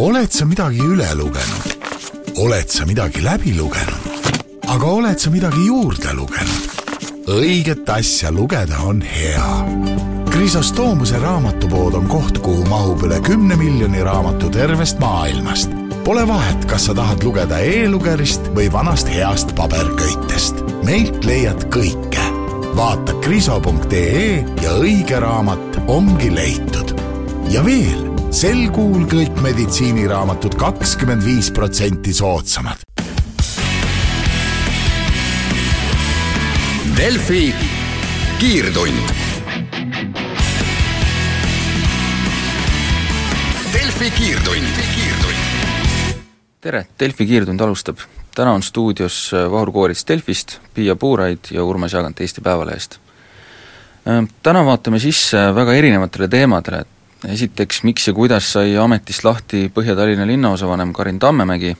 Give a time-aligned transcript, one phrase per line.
[0.00, 1.66] oled sa midagi üle lugenud?
[2.40, 4.06] oled sa midagi läbi lugenud?
[4.72, 6.64] aga oled sa midagi juurde lugenud?
[7.28, 9.50] õiget asja lugeda on hea.
[10.30, 15.70] Krisostoomuse raamatupood on koht, kuhu mahub üle kümne miljoni raamatu tervest maailmast.
[16.06, 20.64] Pole vahet, kas sa tahad lugeda e-lugerist või vanast heast paberköitest.
[20.88, 22.24] meilt leiad kõike.
[22.74, 26.96] vaata kriso.ee ja õige raamat ongi leitud.
[27.52, 32.84] ja veel sel kuul kõik meditsiiniraamatud kakskümmend viis protsenti soodsamad.
[36.94, 37.48] Delfi
[38.38, 39.10] kiirtund.
[43.74, 44.78] Delfi kiirtund.
[46.60, 47.98] tere, Delfi kiirtund alustab.
[48.34, 52.98] täna on stuudios Vahur Koorits Delfist, Piia Puuraid ja Urmas Jagant Eesti Päevalehest.
[54.42, 60.26] Täna vaatame sisse väga erinevatele teemadele, et esiteks, miks ja kuidas sai ametist lahti Põhja-Tallinna
[60.26, 61.74] linnaosavanem Karin Tammemägi,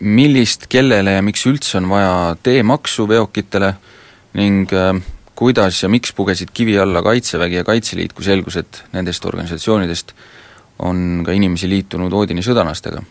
[0.00, 3.74] millist, kellele ja miks üldse on vaja teemaksu veokitele
[4.38, 4.94] ning äh,
[5.34, 10.14] kuidas ja miks pugesid kivi alla Kaitsevägi ja Kaitseliit, kui selgus, et nendest organisatsioonidest
[10.86, 13.04] on ka inimesi liitunud Oodini sõdanastega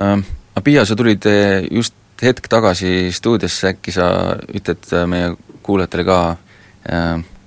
[0.00, 0.16] äh,.
[0.64, 4.06] Piia, sa tulid äh, just hetk tagasi stuudiosse, äkki sa
[4.54, 5.32] ütled meie
[5.66, 6.18] kuulajatele ka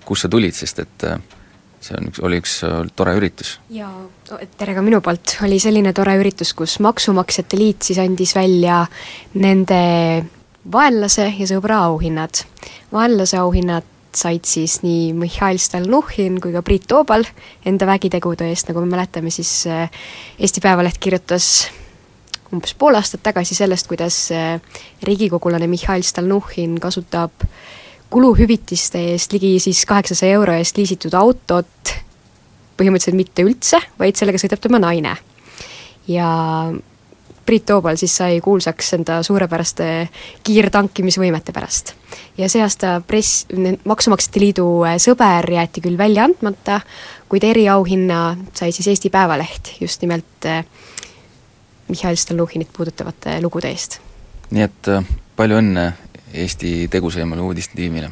[0.08, 1.20] kust sa tulid, sest et äh,
[1.82, 3.58] see on üks, oli üks äh, tore üritus.
[3.74, 3.92] jaa,
[4.58, 8.84] tere ka minu poolt, oli selline tore üritus, kus Maksumaksjate Liit siis andis välja
[9.38, 9.82] nende
[10.72, 12.44] vaenlase ja sõbra auhinnad.
[12.94, 17.26] vaenlase auhinnad said siis nii Mihhail Stalnuhhin kui ka Priit Toobal
[17.68, 19.92] enda vägitegude eest, nagu me mäletame, siis äh,
[20.40, 21.68] Eesti Päevaleht kirjutas
[22.48, 24.58] umbes pool aastat tagasi sellest, kuidas äh,
[25.04, 31.94] riigikogulane Mihhail Stalnuhhin kasutab äh, kuluhüvitiste eest ligi siis kaheksasaja euro eest liisitud autot
[32.78, 35.16] põhimõtteliselt mitte üldse, vaid sellega sõidab tema naine.
[36.08, 36.28] ja
[37.48, 39.86] Priit Toobal siis sai kuulsaks enda suurepäraste
[40.44, 41.94] kiirtankimisvõimete pärast.
[42.38, 43.46] ja see aasta press,
[43.84, 44.68] Maksumaksjate Liidu
[45.00, 46.82] sõber jäeti küll välja andmata,
[47.30, 50.66] kuid eriauhinna sai siis Eesti Päevaleht just nimelt eh,
[51.88, 54.00] Mihhail Stalnuhhinit puudutavate lugude eest.
[54.52, 55.92] nii et eh, palju õnne
[56.34, 58.12] Eesti tegusaimale uudistetiimile.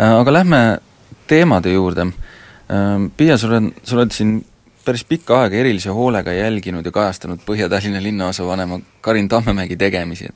[0.00, 0.78] Äh, aga lähme
[1.26, 2.02] teemade juurde.
[2.02, 4.38] Äh, Piia, sa oled, sa oled siin
[4.84, 10.34] päris pikka aega erilise hoolega jälginud ja kajastanud Põhja-Tallinna linnaosavanema Karin Tammemägi tegemisi, et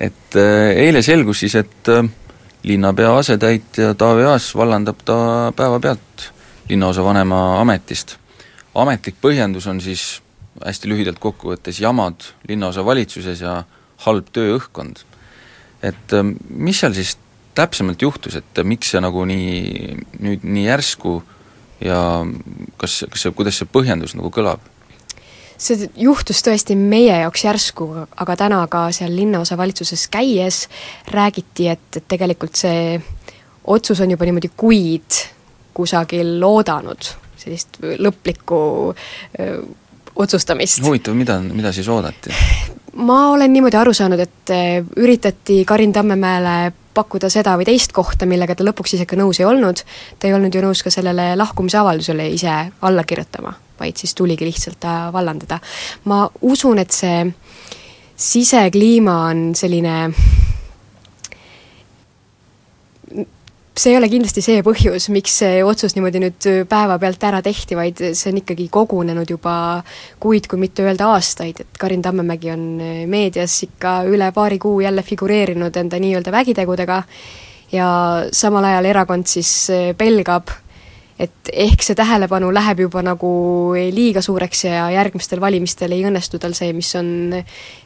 [0.00, 1.88] et äh, eile selgus siis, et
[2.62, 6.32] linnapea asetäitja Taavi Aas vallandab ta päevapealt
[6.68, 8.16] linnaosavanema ametist.
[8.74, 10.22] ametlik põhjendus on siis
[10.64, 13.64] hästi lühidalt kokku võttes jamad linnaosavalitsuses ja
[14.06, 15.04] halb tööõhkkond
[15.82, 17.16] et ähm, mis seal siis
[17.54, 21.18] täpsemalt juhtus, et miks see nagu nii, nüüd nii järsku
[21.84, 21.98] ja
[22.80, 24.70] kas, kas see, kuidas see põhjendus nagu kõlab?
[25.62, 27.86] see juhtus tõesti meie jaoks järsku,
[28.18, 30.64] aga täna ka seal linnaosavalitsuses käies
[31.14, 32.96] räägiti, et, et tegelikult see
[33.70, 35.20] otsus on juba niimoodi kuid
[35.76, 38.58] kusagil oodanud, sellist lõplikku
[38.90, 39.62] öö,
[40.16, 40.82] otsustamist.
[40.84, 42.34] huvitav, mida, mida siis oodati?
[42.94, 48.26] ma olen niimoodi aru saanud, et eh, üritati Karin Tammemäele pakkuda seda või teist kohta,
[48.28, 49.80] millega ta lõpuks ise ka nõus ei olnud,
[50.18, 54.80] ta ei olnud ju nõus ka sellele lahkumisavaldusele ise alla kirjutama, vaid siis tuligi lihtsalt
[54.80, 55.58] ta vallandada.
[56.04, 57.24] ma usun, et see
[58.16, 60.12] sisekliima on selline
[63.76, 68.02] see ei ole kindlasti see põhjus, miks see otsus niimoodi nüüd päevapealt ära tehti, vaid
[68.12, 69.54] see on ikkagi kogunenud juba
[70.20, 72.66] kuid, kui mitte öelda aastaid, et Karin Tammemägi on
[73.10, 77.02] meedias ikka üle paari kuu jälle figureerinud enda nii-öelda vägitegudega
[77.72, 77.88] ja
[78.32, 79.52] samal ajal erakond siis
[79.98, 80.52] pelgab
[81.22, 83.32] et ehk see tähelepanu läheb juba nagu
[83.94, 87.36] liiga suureks ja järgmistel valimistel ei õnnestu tal see, mis on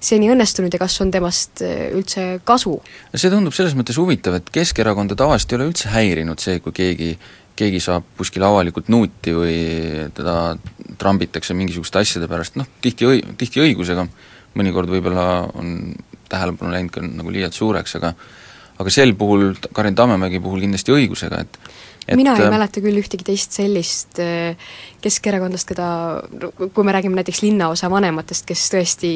[0.01, 2.79] seni õnnestunud ja kas on temast äh, üldse kasu.
[3.15, 7.17] see tundub selles mõttes huvitav, et Keskerakonda tavaliselt ei ole üldse häirinud see, kui keegi
[7.57, 9.61] keegi saab kuskil avalikult nuuti või
[10.17, 10.57] teda
[11.01, 14.05] trambitakse mingisuguste asjade pärast, noh, tihti õi-, tihti õigusega,
[14.61, 15.95] mõnikord võib-olla on
[16.29, 18.13] tähelepanu läinud ka nagu liialt suureks, aga
[18.77, 21.59] aga sel puhul, Karin Tammemägi puhul kindlasti õigusega, et
[22.09, 24.55] et mina ei äh, mäleta küll ühtegi teist sellist äh,
[25.05, 25.89] keskerakondlast, keda,
[26.75, 29.11] kui me räägime näiteks linnaosa vanematest, kes tõesti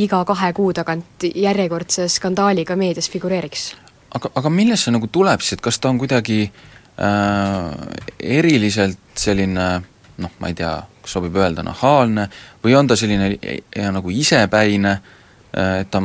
[0.00, 3.72] iga kahe kuu tagant järjekordse skandaaliga meedias figureeriks.
[4.14, 7.68] aga, aga millest see nagu tuleb siis, et kas ta on kuidagi äh,
[8.18, 9.68] eriliselt selline
[10.22, 12.28] noh, ma ei tea, kas sobib öelda nahaalne,
[12.64, 14.98] või on ta selline ja nagu isepäine,
[15.52, 16.02] äh, et ta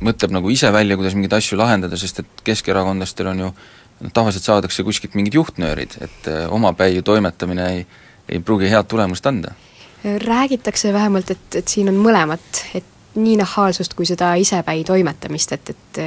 [0.00, 4.12] mõtleb nagu ise välja, kuidas mingeid asju lahendada, sest et keskerakondlastel on ju äh, noh,
[4.12, 7.82] tavaliselt saadakse kuskilt mingid juhtnöörid, et äh, omapäi toimetamine ei,
[8.28, 9.54] ei pruugi head tulemust anda.
[10.24, 12.86] Räägitakse vähemalt, et, et siin on mõlemat, et
[13.20, 16.00] nii nahaalsust kui seda isepäi toimetamist, et, et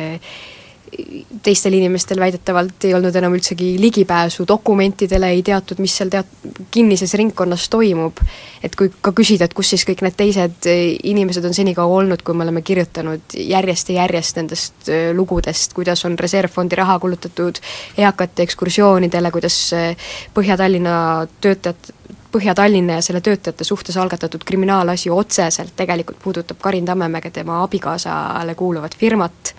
[1.44, 6.34] teistel inimestel väidetavalt ei olnud enam üldsegi ligipääsu dokumentidele, ei teatud, mis seal teat-,
[6.72, 8.22] kinnises ringkonnas toimub,
[8.64, 10.70] et kui ka küsida, et kus siis kõik need teised
[11.14, 16.06] inimesed on senikaua olnud, kui me oleme kirjutanud järjest ja järjest nendest äh, lugudest, kuidas
[16.08, 17.60] on reservfondi raha kulutatud
[17.98, 20.96] eakate ekskursioonidele, kuidas äh, Põhja-Tallinna
[21.42, 21.92] töötajad,
[22.34, 28.98] Põhja-Tallinna ja selle töötajate suhtes algatatud kriminaalasi otseselt tegelikult puudutab Karin Tammemäge, tema abikaasale kuuluvat
[28.98, 29.54] firmat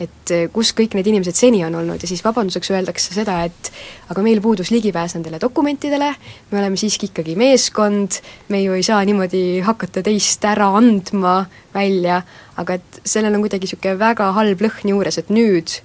[0.00, 3.70] et eh, kus kõik need inimesed seni on olnud ja siis vabanduseks öeldakse seda, et
[4.12, 6.08] aga meil puudus ligipääs nendele dokumentidele,
[6.50, 11.42] me oleme siiski ikkagi meeskond, me ju ei saa niimoodi hakata teist ära andma
[11.74, 12.22] välja,
[12.60, 15.76] aga et sellel on kuidagi niisugune väga halb lõhn juures, et nüüd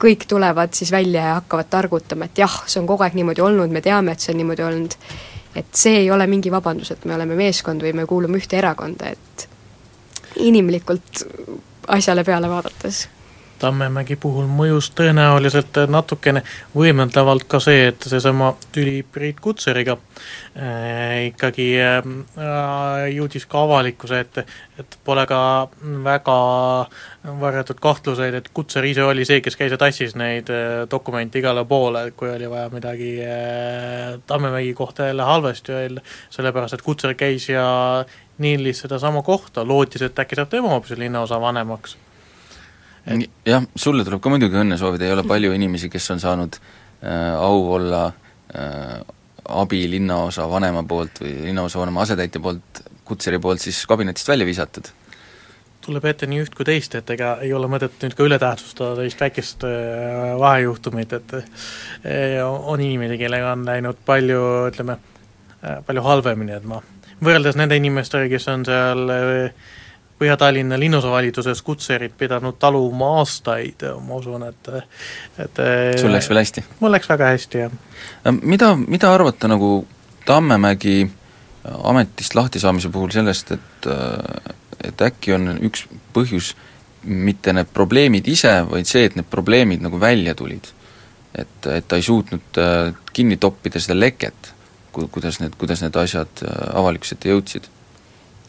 [0.00, 3.70] kõik tulevad siis välja ja hakkavad targutama, et jah, see on kogu aeg niimoodi olnud,
[3.70, 4.96] me teame, et see on niimoodi olnud,
[5.60, 9.12] et see ei ole mingi vabandus, et me oleme meeskond või me kuulume ühte erakonda,
[9.12, 9.46] et
[10.40, 11.24] inimlikult
[11.90, 13.04] asjale peale vaadates
[13.60, 16.40] Tammemägi puhul mõjus tõenäoliselt natukene
[16.72, 19.98] võimendavalt ka see, et seesama tüli Priit Kutseriga
[20.56, 22.00] äh, ikkagi äh,
[23.12, 24.46] jõudis ka avalikkuse ette,
[24.80, 25.42] et pole ka
[26.08, 26.38] väga
[27.40, 31.66] varjatud kahtluseid, et Kutser ise oli see, kes käis ja tassis neid äh, dokumente igale
[31.68, 37.48] poole, kui oli vaja midagi äh, Tammemägi kohta jälle halvasti öelda, sellepärast et Kutser käis
[37.52, 37.66] ja
[38.40, 41.98] niilis sedasama kohta, lootis, et äkki saab tema hoopis linnaosa vanemaks
[43.10, 46.58] et jah, sulle tuleb ka muidugi õnne soovida, ei ole palju inimesi, kes on saanud
[46.60, 48.04] äh, au olla
[48.54, 49.00] äh,
[49.50, 54.90] abi linnaosa vanema poolt või linnaosa vanema asetäitja poolt, kutseri poolt siis kabinetist välja visatud.
[55.80, 59.20] tuleb ette nii üht kui teist, et ega ei ole mõtet nüüd ka ületähtsustada sellist
[59.20, 64.40] väikest äh, vahejuhtumit, et äh, on inimesi, kellega on läinud palju,
[64.70, 64.98] ütleme
[65.64, 66.82] äh,, palju halvemini, et ma
[67.24, 69.06] võrreldes nende inimestega, kes on seal
[70.20, 74.68] Põhja-Tallinna linnusevalitsuses kutserid pidanud taluma aastaid, ma usun, et
[75.40, 75.62] et
[76.00, 76.64] sul läks veel hästi?
[76.80, 77.78] mul läks väga hästi, jah.
[78.42, 79.86] Mida, mida arvata nagu
[80.26, 81.10] Tammemägi
[81.64, 83.88] ametist lahtisaamise puhul sellest, et
[84.84, 86.54] et äkki on üks põhjus
[87.04, 90.72] mitte need probleemid ise, vaid see, et need probleemid nagu välja tulid?
[91.30, 94.48] et, et ta ei suutnud äh, kinni toppida seda leket,
[94.90, 97.68] ku-, kuidas need, kuidas need asjad äh, avalikkuse ette jõudsid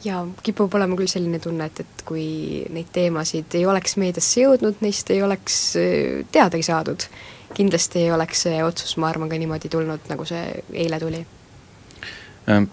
[0.05, 2.25] jaa, kipub olema küll selline tunne, et, et kui
[2.73, 7.05] neid teemasid ei oleks meediasse jõudnud, neist ei oleks äh, teadagi saadud,
[7.57, 10.43] kindlasti ei oleks see otsus, ma arvan, ka niimoodi tulnud, nagu see
[10.85, 11.21] eile tuli.
[12.49, 12.65] Äh,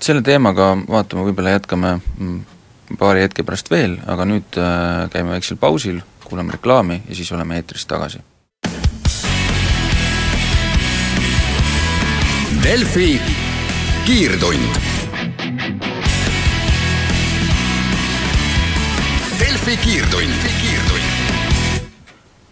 [0.00, 2.40] selle teemaga vaatame, võib-olla jätkame mm,
[3.00, 7.58] paari hetke pärast veel, aga nüüd äh, käime väiksel pausil, kuulame reklaami ja siis oleme
[7.58, 8.22] eetris tagasi.
[12.60, 13.14] Delfi
[14.06, 14.89] kiirtund
[19.40, 20.32] Delfi kiirtund.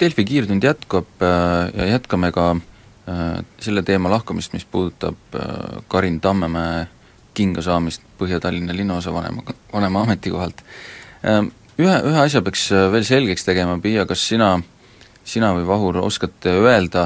[0.00, 6.16] Delfi kiirtund jätkub äh, ja jätkame ka äh, selle teema lahkamist, mis puudutab äh, Karin
[6.20, 6.86] Tammemäe
[7.34, 10.64] kinga saamist Põhja-Tallinna linnaosavanema, vanema ametikohalt.
[11.78, 14.54] Ühe, ühe asja peaks veel selgeks tegema, Piia, kas sina,
[15.28, 17.04] sina või Vahur oskate öelda,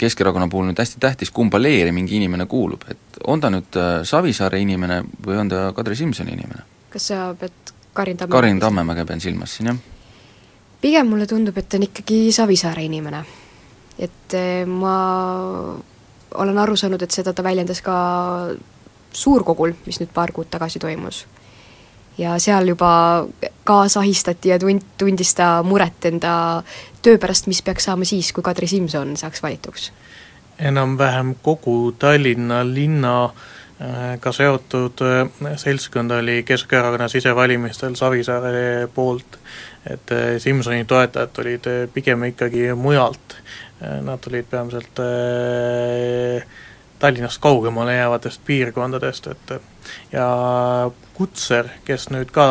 [0.00, 3.78] Keskerakonna puhul nüüd hästi tähtis, kumba leeri mingi inimene kuulub, et on ta nüüd
[4.10, 6.66] Savisaare inimene või on ta Kadri Simsoni inimene?
[6.90, 8.36] kas sa pead Karin Tammemäge.
[8.36, 9.76] Karin Tammemäge pean silmas siin, jah.
[10.80, 13.24] pigem mulle tundub, et ta on ikkagi Savisaare inimene.
[13.98, 15.76] et eh, ma
[16.34, 17.96] olen aru saanud, et seda ta väljendas ka
[19.12, 21.26] suurkogul, mis nüüd paar kuud tagasi toimus.
[22.18, 23.26] ja seal juba
[23.64, 26.62] kaasahistati ja tund-, tundis ta muret enda
[27.02, 29.92] töö pärast, mis peaks saama siis, kui Kadri Simson saaks valituks.
[30.58, 33.59] enam-vähem kogu Tallinna linna äh, Äh,
[34.20, 39.38] ka seotud äh, seltskond oli Keskerakonna sisevalimistel Savisaare poolt,
[39.90, 43.36] et äh, Simsoni toetajad tulid pigem ikkagi mujalt,
[43.80, 45.00] nad tulid peamiselt
[47.00, 49.52] Tallinnast kaugemale jäävatest piirkondadest, et
[50.12, 50.26] ja
[51.14, 52.44] Kutser, kes nüüd ka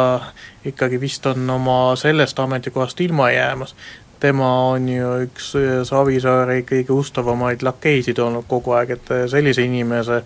[0.65, 3.75] ikkagi vist on oma sellest ametikohast ilma jäämas,
[4.19, 5.53] tema on ju üks
[5.87, 10.23] Savisaare kõige ustavamaid lakeisid olnud kogu aeg, et sellise inimese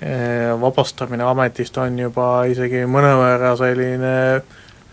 [0.00, 4.14] Eh, vabastamine ametist on juba isegi mõnevõrra selline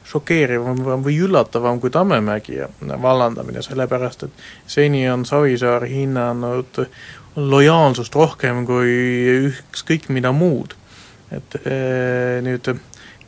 [0.08, 2.60] šokeerivam või üllatavam kui Tammemägi
[3.02, 6.84] vallandamine, sellepärast et seni on Savisaar hinnanud
[7.36, 8.94] lojaalsust rohkem kui
[9.50, 10.78] ükskõik mida muud.
[11.32, 11.56] et
[12.44, 12.68] nüüd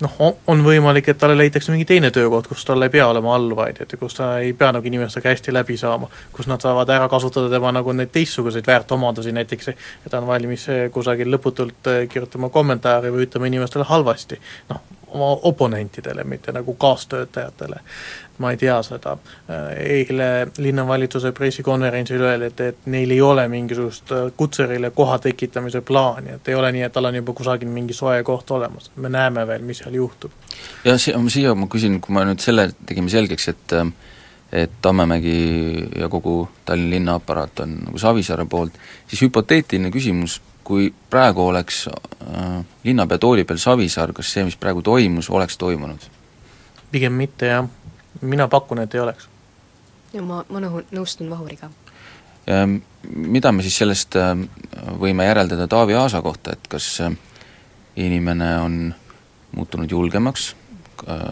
[0.01, 0.15] noh,
[0.47, 3.95] on võimalik, et talle leitakse mingi teine töökoht, kus tal ei pea olema alluvaid, et
[3.99, 7.71] kus ta ei pea nagu inimestega hästi läbi saama, kus nad saavad ära kasutada tema
[7.75, 13.49] nagu neid teistsuguseid väärtomadusi, näiteks et ta on valmis kusagil lõputult kirjutama kommentaare või ütlema
[13.51, 14.39] inimestele halvasti,
[14.71, 14.81] noh,
[15.13, 17.79] oma oponentidele, mitte nagu kaastöötajatele.
[18.37, 19.11] ma ei tea seda,
[19.77, 26.55] eile linnavalitsuse pressikonverentsil öeldi, et, neil ei ole mingisugust kutserile koha tekitamise plaani, et ei
[26.57, 29.83] ole nii, et tal on juba kusagil mingi soe koht olemas, me näeme veel, mis
[29.83, 30.33] seal juhtub.
[30.83, 33.77] ja si-, siia ma küsin, kui me nüüd selle tegime selgeks, et
[34.53, 38.75] et Tammemägi ja kogu Tallinna linna aparaat on nagu Savisaare poolt,
[39.07, 44.81] siis hüpoteetiline küsimus, kui praegu oleks äh, linnapea tooli peal Savisaar, kas see, mis praegu
[44.81, 46.09] toimus, oleks toimunud?
[46.93, 47.67] pigem mitte, jah.
[48.21, 49.27] mina pakun, et ei oleks.
[50.13, 51.71] ja ma, ma nõu-, nõustun Vahuriga.
[53.13, 54.33] Mida me siis sellest äh,
[54.99, 57.15] võime järeldada Taavi Aasa kohta, et kas äh,
[57.95, 58.75] inimene on
[59.55, 60.49] muutunud julgemaks
[61.07, 61.23] äh,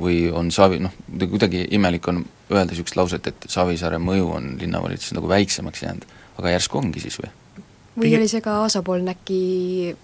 [0.00, 5.16] või on Savi, noh, kuidagi imelik on öelda niisugust lauset, et Savisaare mõju on linnavalitsuses
[5.18, 6.08] nagu väiksemaks jäänud,
[6.40, 7.30] aga järsku ongi siis või?
[7.96, 9.96] Või oli see ka Aasa-poolne äkki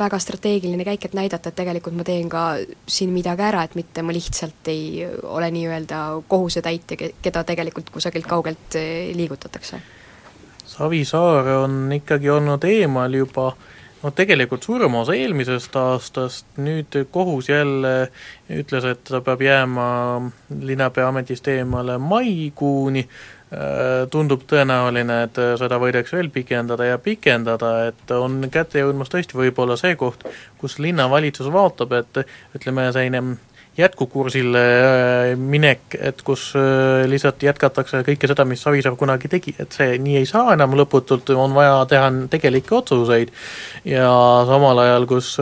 [0.00, 2.44] väga strateegiline käik, et näidata, et tegelikult ma teen ka
[2.88, 8.78] siin midagi ära, et mitte ma lihtsalt ei ole nii-öelda kohusetäitja, keda tegelikult kusagilt kaugelt
[8.80, 9.80] eh, liigutatakse?
[10.70, 13.50] Savisaar on ikkagi olnud eemal juba
[14.02, 18.10] no tegelikult suurema osa eelmisest aastast, nüüd kohus jälle
[18.50, 19.90] ütles, et ta peab jääma
[20.62, 23.06] linnapea ametist eemale maikuuni,
[23.50, 29.34] Äh, tundub tõenäoline, et seda võidakse veel pikendada ja pikendada, et on kätte jõudmas tõesti
[29.34, 30.22] võib-olla see koht,
[30.60, 32.20] kus linnavalitsus vaatab, et
[32.54, 33.40] ütleme, selline
[33.80, 36.50] jätkukursile äh, minek, et kus
[37.10, 41.32] lihtsalt jätkatakse kõike seda, mis Savisaar kunagi tegi, et see nii ei saa enam lõputult,
[41.34, 43.32] on vaja teha tegelikke otsuseid.
[43.88, 44.10] Ja
[44.48, 45.36] samal ajal, kus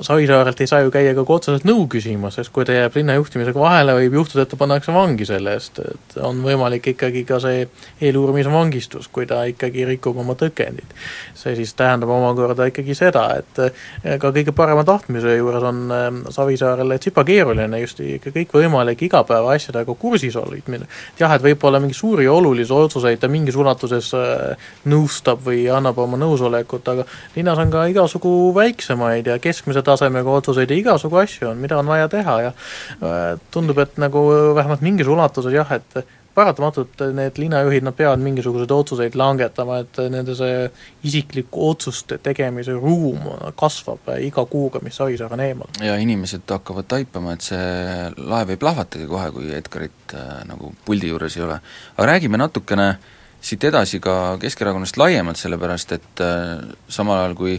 [0.00, 3.60] Savisaarelt ei saa ju käia ka otseselt nõu küsimas, sest kui ta jääb linna juhtimisega
[3.60, 7.64] vahele, võib juhtuda, et ta pannakse vangi selle eest, et on võimalik ikkagi ka see
[8.04, 10.94] eeluurimisvangistus, kui ta ikkagi rikub oma tõkendit.
[11.38, 16.06] see siis tähendab omakorda ikkagi seda, et eh, ka kõige parema tahtmise juures on eh,
[16.34, 20.86] Savisaarele tsipa keeruline just ikka kõikvõimalike igapäevaasjadega kursis hoidmine.
[21.18, 26.20] jah, et võib-olla mingi suuri olulisi otsuseid ta mingis ulatuses eh, nõustab või annab oma
[26.20, 31.58] nõusolekut, aga linnas on ka igasugu väiksemaid ja keskmise tasemega otsuseid ja igasugu asju on,
[31.64, 36.02] mida on vaja teha ja äh, tundub, et nagu vähemalt mingis ulatuses jah, et
[36.38, 40.68] paratamatult need linnajuhid, nad peavad mingisuguseid otsuseid langetama, et nende see
[41.08, 43.26] isikliku otsuste tegemise ruum
[43.58, 45.72] kasvab iga kuuga, mis Savisaar on eemal.
[45.82, 51.10] ja inimesed hakkavad taipama, et see laev ei plahvatagi kohe, kui Edgarit äh, nagu puldi
[51.10, 51.60] juures ei ole.
[51.96, 52.88] aga räägime natukene
[53.40, 57.58] siit edasi ka Keskerakonnast laiemalt, sellepärast et äh, samal ajal, kui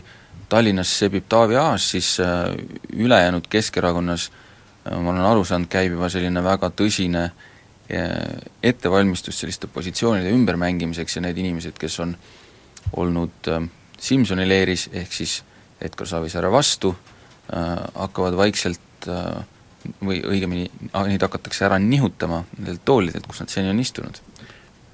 [0.49, 2.49] Tallinnas sebib Taavi Aas, siis äh,
[2.93, 8.07] ülejäänud Keskerakonnas äh, ma olen aru saanud, käib juba selline väga tõsine äh,
[8.63, 12.15] ettevalmistus selliste positsioonide ümbermängimiseks ja need inimesed, kes on
[12.97, 13.51] olnud
[13.99, 15.41] Simsoni leeris, ehk siis
[15.81, 16.93] Edgar Savisaare vastu,
[17.49, 19.07] hakkavad vaikselt
[20.05, 24.21] või õigemini, neid hakatakse ära nihutama nendelt toolidelt, kus nad seni on istunud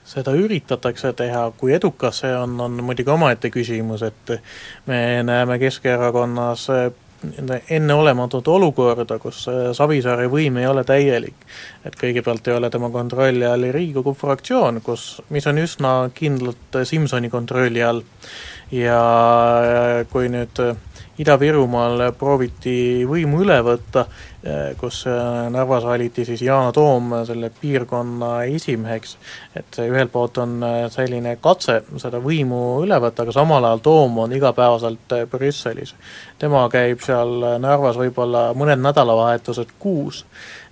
[0.06, 4.38] seda üritatakse teha, kui edukas see on, on muidugi omaette küsimus, et
[4.86, 6.68] me näeme Keskerakonnas
[7.70, 11.46] enneolematut olukorda, kus Savisaare võim ei ole täielik.
[11.86, 17.30] et kõigepealt ei ole tema kontrolli all Riigikogu fraktsioon, kus, mis on üsna kindlalt Simsoni
[17.30, 18.04] kontrolli all
[18.72, 19.02] ja
[20.12, 20.62] kui nüüd
[21.16, 24.02] Ida-Virumaal prooviti võimu üle võtta,
[24.44, 25.14] eh, kus eh,
[25.54, 29.16] Narvas valiti siis Yana Toom selle piirkonna esimeheks,
[29.56, 34.20] et ühelt poolt on eh, selline katse seda võimu üle võtta, aga samal ajal Toom
[34.26, 35.96] on igapäevaselt Brüsselis.
[36.40, 40.26] tema käib seal Narvas võib-olla mõned nädalavahetused kuus,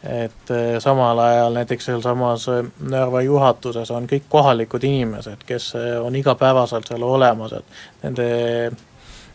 [0.03, 0.51] et
[0.83, 2.49] samal ajal näiteks sealsamas
[2.83, 5.71] Narva juhatuses on kõik kohalikud inimesed, kes
[6.03, 8.33] on igapäevaselt seal olemas, et nende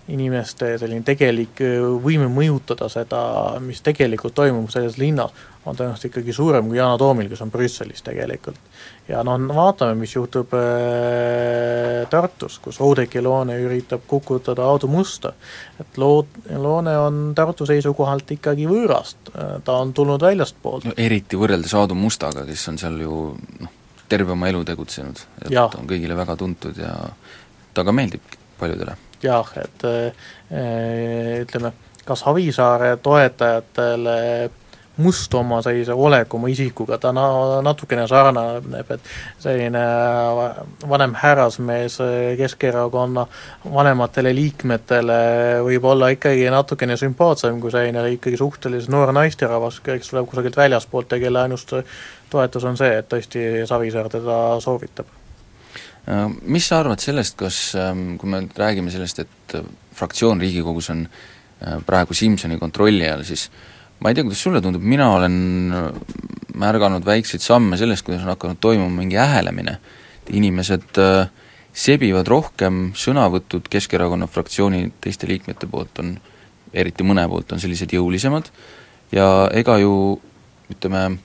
[0.08, 1.60] inimeste selline tegelik
[2.02, 3.20] võime mõjutada seda,
[3.60, 5.32] mis tegelikult toimub selles linnas,
[5.68, 8.56] on tõenäoliselt ikkagi suurem kui Yana Toomil, kes on Brüsselis tegelikult.
[9.08, 15.32] ja noh, vaatame, mis juhtub äh, Tartus, kus Oudekki Loone üritab kukutada Aadu Musta.
[15.80, 19.32] et Loo-, Loone on Tartu seisukohalt ikkagi võõrast,
[19.64, 20.96] ta on tulnud väljastpoolt no,.
[20.96, 23.18] eriti võrreldes Aadu Mustaga, kes on seal ju
[23.60, 23.74] noh,
[24.08, 25.68] terve oma elu tegutsenud, et ja.
[25.68, 26.94] on kõigile väga tuntud ja
[27.76, 28.24] ta ka meeldib
[28.58, 31.72] paljudele jah, et äh, ütleme,
[32.04, 34.16] ka Savisaare toetajatele
[34.98, 39.82] Must oma sellise oleku, oma isikuga, ta na-, natukene sarnaneb, et selline
[40.90, 42.00] vanem härrasmees
[42.40, 43.22] Keskerakonna
[43.76, 45.20] vanematele liikmetele
[45.68, 51.14] võib olla ikkagi natukene sümpaatsem kui selline ikkagi suhteliselt noor naisterahvas, kes tuleb kusagilt väljaspoolt
[51.14, 51.68] ja kelle ainus
[52.30, 55.17] toetus on see, et tõesti Savisaar teda soovitab
[56.48, 59.66] mis sa arvad sellest, kas ähm, kui me räägime sellest, et äh,
[59.98, 63.48] fraktsioon Riigikogus on äh, praegu Simsoni kontrolli all, siis
[64.00, 65.36] ma ei tea, kuidas sulle tundub, mina olen
[66.58, 69.76] märganud väikseid samme sellest, kuidas on hakanud toimuma mingi ähelemine,
[70.32, 70.96] inimesed
[71.78, 76.14] sebivad rohkem, sõnavõtud Keskerakonna fraktsiooni teiste liikmete poolt on,
[76.72, 78.48] eriti mõne poolt, on sellised jõulisemad
[79.12, 79.94] ja ega ju
[80.72, 81.18] ütleme,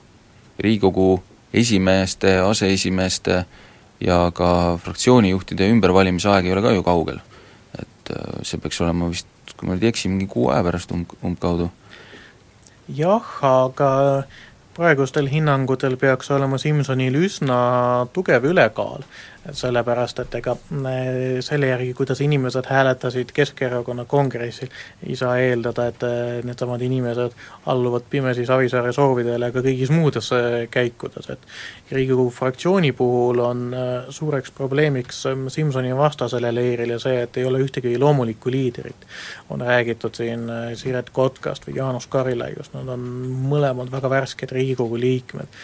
[0.58, 1.22] Riigikogu
[1.54, 3.62] esimeeste, aseesimeeste äh,
[4.00, 7.20] ja ka fraktsioonijuhtide ümbervalimise aeg ei ole ka ju kaugel.
[7.78, 10.92] et äh, see peaks olema vist, kui ma nüüd ei eksi, mingi kuu aja pärast
[10.92, 11.70] umb, umbkaudu.
[12.88, 13.90] jah, aga
[14.74, 17.58] praegustel hinnangutel peaks olema Simsonil üsna
[18.12, 19.06] tugev ülekaal
[19.52, 20.54] sellepärast et ega
[21.44, 24.68] selle järgi, kuidas inimesed hääletasid Keskerakonna kongressil,
[25.06, 27.36] ei saa eeldada, et eh, needsamad inimesed
[27.66, 33.92] alluvad pimesi Savisaare soovidele ka kõigis muudes eh, käikudes, et Riigikogu fraktsiooni puhul on eh,
[34.08, 39.06] suureks probleemiks Simsoni vastasele leirile see, et ei ole ühtegi loomulikku liidrit.
[39.50, 43.04] on räägitud siin Siret Kotkast või Jaanus Karilaiust, nad on
[43.50, 45.60] mõlemad väga värsked Riigikogu liikmed,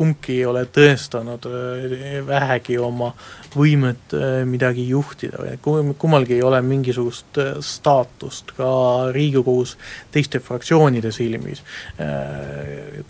[0.00, 3.10] kumbki ei ole tõestanud äh, vähegi oma
[3.52, 8.70] võimet äh, midagi juhtida või kummalgi ei ole mingisugust äh, staatust ka
[9.12, 9.76] Riigikogus
[10.14, 11.60] teiste fraktsioonide silmis.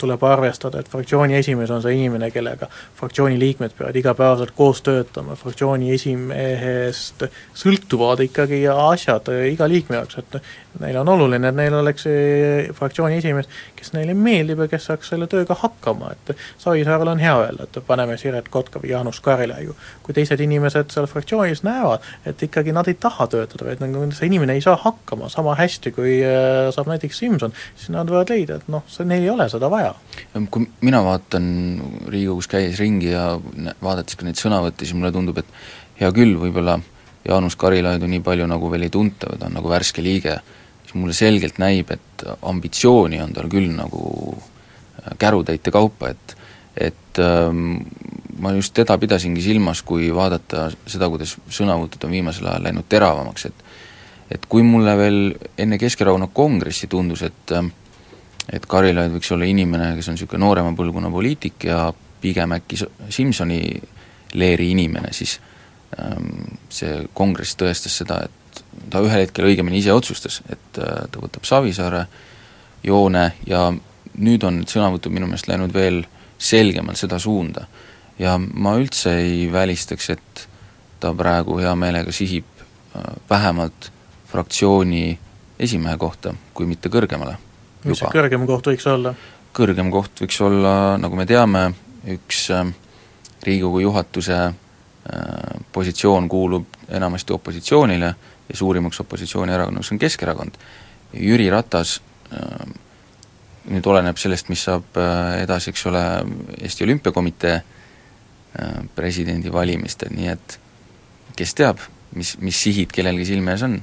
[0.01, 2.67] Tuleb arvestada, et fraktsiooni esimees on see inimene, kellega
[2.99, 7.25] fraktsiooni liikmed peavad igapäevaselt koos töötama, fraktsiooni esimehest
[7.57, 10.39] sõltuvad ikkagi asjad iga liikme jaoks, et
[10.81, 12.07] neile on oluline, et neil oleks
[12.77, 13.49] fraktsiooni esimees,
[13.81, 17.79] kes neile meeldib ja kes saaks selle tööga hakkama, et Savisaarel on hea öelda, et
[17.87, 19.75] paneme Siret Kotka või Jaanus Karilaiu.
[20.03, 24.29] kui teised inimesed seal fraktsioonis näevad, et ikkagi nad ei taha töötada, vaid nagu see
[24.29, 28.61] inimene ei saa hakkama sama hästi, kui äh, saab näiteks Simson, siis nad võivad leida,
[28.61, 29.93] et noh, see, neil ei ole seda vaja.
[30.51, 31.45] kui mina vaatan
[32.07, 33.27] Riigikogus käies ringi ja
[33.81, 36.79] vaadates ka neid sõnavõtte, siis mulle tundub, et hea küll, võib-olla
[37.27, 40.39] Jaanus Karilaidu nii palju nagu veel ei tunta või ta on nagu värske liige,
[40.93, 44.05] mulle selgelt näib, et ambitsiooni on tal küll nagu
[44.35, 46.37] äh, kärutäite kaupa, et
[46.77, 47.81] et ähm,
[48.39, 53.45] ma just teda pidasingi silmas, kui vaadata seda, kuidas sõnavõtud on viimasel ajal läinud teravamaks,
[53.51, 53.67] et
[54.31, 55.17] et kui mulle veel
[55.59, 57.73] enne Keskerakonna kongressi tundus, et ähm,
[58.51, 63.61] et Karilaid võiks olla inimene, kes on niisugune noorema põlvkonna poliitik ja pigem äkki Simsoni
[64.33, 65.37] leeri inimene, siis
[65.99, 68.40] ähm, see kongress tõestas seda, et
[68.91, 72.05] ta ühel hetkel õigemini ise otsustas, et äh, ta võtab Savisaare
[72.83, 73.69] joone ja
[74.19, 76.03] nüüd on sõnavõtud minu meelest läinud veel
[76.41, 77.67] selgemalt seda suunda.
[78.19, 80.47] ja ma üldse ei välistaks, et
[80.99, 83.91] ta praegu hea meelega sihib äh, vähemalt
[84.31, 85.19] fraktsiooni
[85.59, 87.37] esimehe kohta, kui mitte kõrgemale.
[87.83, 89.15] mis see kõrgem koht võiks olla?
[89.53, 91.71] kõrgem koht võiks olla, nagu me teame,
[92.17, 92.67] üks äh,
[93.41, 94.51] Riigikogu juhatuse
[95.73, 98.13] positsioon kuulub enamasti opositsioonile
[98.51, 100.61] ja suurimaks opositsioonierakonnaks on Keskerakond.
[101.15, 101.99] Jüri Ratas
[103.69, 106.03] nüüd oleneb sellest, mis saab äh, edasi, eks ole,
[106.61, 110.57] Eesti Olümpiakomitee äh, presidendi valimistel, nii et
[111.37, 111.81] kes teab,
[112.17, 113.77] mis, mis sihid kellelgi silme ees on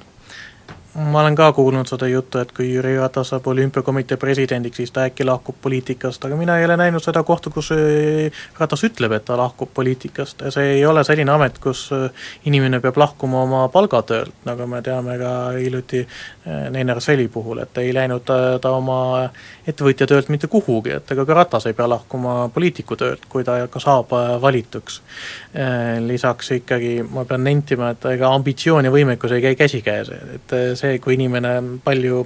[0.99, 5.05] ma olen ka kuulnud seda juttu, et kui Jüri Ratas saab olümpiakomitee presidendiks, siis ta
[5.07, 7.71] äkki lahkub poliitikast, aga mina ei ole näinud seda kohta, kus
[8.59, 12.09] Ratas ütleb, et ta lahkub poliitikast ja see ei ole selline amet, kus eh,
[12.51, 17.79] inimene peab lahkuma oma palgatöölt, nagu me teame ka hiljuti eh, Neiner Seli puhul, et
[17.83, 18.99] ei läinud ta, ta oma
[19.69, 23.61] ettevõtja töölt mitte kuhugi, et ega ka Ratas ei pea lahkuma poliitiku töölt, kui ta
[23.71, 24.11] ka saab
[24.43, 25.01] valituks.
[26.05, 30.88] Lisaks ikkagi ma pean nentima, et ega ambitsioon ja võimekus ei käi käsikäes, et see
[30.89, 31.53] see, kui inimene
[31.85, 32.25] palju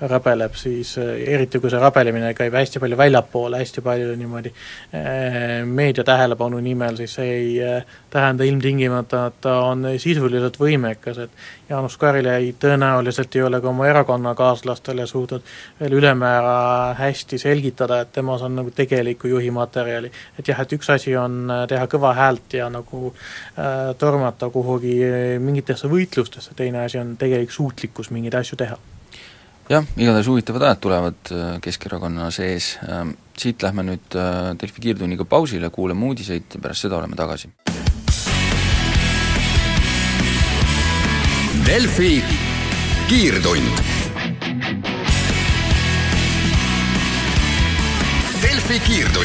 [0.00, 4.52] rabeleb, siis eh, eriti kui see rabelemine käib hästi palju väljapoole, hästi palju niimoodi
[4.94, 11.18] eh, meedia tähelepanu nimel, siis see ei eh, tähenda ilmtingimata, et ta on sisuliselt võimekas,
[11.24, 15.48] et Jaanus Karilaid tõenäoliselt ei ole ka oma erakonnakaaslastele suutnud
[15.80, 20.12] veel ülemäära hästi selgitada, et temas on nagu tegelikku juhi materjali.
[20.38, 24.94] et jah, et üks asi on teha kõva häält ja nagu äh, tormata kuhugi
[25.42, 28.78] mingitesse võitlustesse, teine asi on tegelik suutlikkus mingeid asju teha
[29.68, 35.28] jah, igatahes huvitavad ajad tulevad äh, Keskerakonna sees, ähm, siit lähme nüüd äh, Delfi kiirtunniga
[35.28, 37.52] pausile, kuulame uudiseid ja pärast seda oleme tagasi.
[41.68, 42.12] Delfi
[43.08, 43.96] kiirtund
[48.68, 49.24] Delfi kiirtund.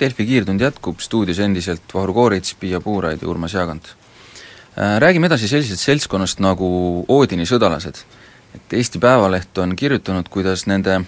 [0.00, 3.94] Delfi kiirtund jätkub, stuudios endiselt Vahur Koorits, Piia Puuraid ja Urmas Jaagant.
[4.72, 8.04] Äh, räägime edasi sellisest seltskonnast nagu Oodini sõdalased.
[8.54, 11.00] et Eesti Päevaleht on kirjutanud, kuidas nende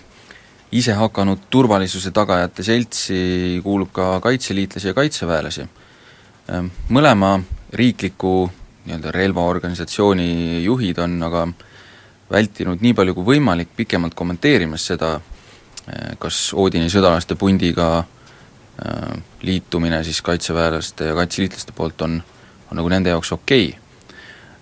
[0.72, 5.62] isehakanud turvalisuse tagajate seltsi kuulub ka kaitseliitlasi ja kaitseväelasi.
[5.62, 7.40] Äh, mõlema
[7.72, 8.50] riikliku
[8.84, 11.46] nii-öelda relvaorganisatsiooni juhid on aga
[12.30, 18.04] vältinud nii palju kui võimalik pikemalt kommenteerimas seda, äh, kas Oodini sõdalaste pundiga
[18.74, 22.22] Äh, liitumine siis kaitseväelaste ja kaitseliitlaste poolt on,
[22.74, 23.80] on nagu nende jaoks okei okay..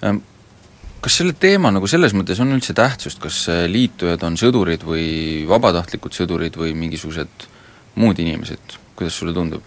[0.03, 0.21] Ähm,
[1.03, 5.07] kas selle teema nagu selles mõttes on üldse tähtsust, kas liitujad on sõdurid või
[5.51, 7.49] vabatahtlikud sõdurid või mingisugused
[7.99, 9.67] muud inimesed, kuidas sulle tundub?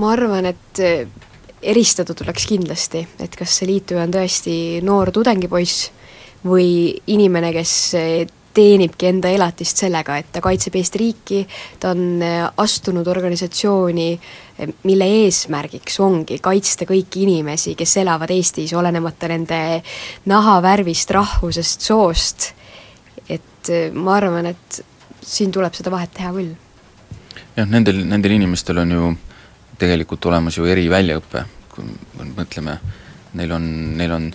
[0.00, 1.08] ma arvan, et äh,
[1.62, 5.90] eristada tuleks kindlasti, et kas see liituja on tõesti noor tudengipoiss
[6.48, 8.14] või inimene, kes äh,
[8.54, 11.40] teenibki enda elatist sellega, et ta kaitseb Eesti riiki,
[11.80, 18.74] ta on äh, astunud organisatsiooni, äh, mille eesmärgiks ongi kaitsta kõiki inimesi, kes elavad Eestis,
[18.78, 19.60] olenemata nende
[20.30, 22.52] nahavärvist, rahvusest, soost,
[23.28, 24.82] et äh, ma arvan, et
[25.22, 26.54] siin tuleb seda vahet teha küll.
[27.56, 29.12] jah, nendel, nendel inimestel on ju
[29.80, 32.78] tegelikult olemas ju eriväljaõpe, kui me mõtleme,
[33.38, 33.66] neil on,
[33.98, 34.32] neil on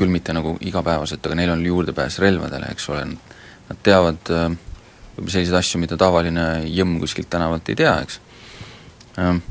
[0.00, 3.04] küll mitte nagu igapäevaselt, aga neil on juurdepääs relvadele, eks ole,
[3.70, 4.50] nad teavad äh,
[5.16, 8.20] võib-olla selliseid asju, mida tavaline jõmm kuskilt tänavalt ei tea, eks.
[9.20, 9.42] Ähm,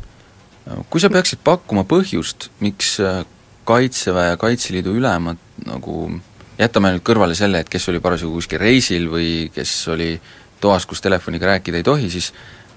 [0.90, 3.24] kui sa peaksid pakkuma põhjust, miks äh,
[3.70, 6.08] Kaitseväe ja Kaitseliidu ülemad nagu
[6.60, 10.16] jätame nüüd kõrvale selle, et kes oli parasjagu kuskil reisil või kes oli
[10.60, 12.32] toas, kus telefoniga rääkida ei tohi, siis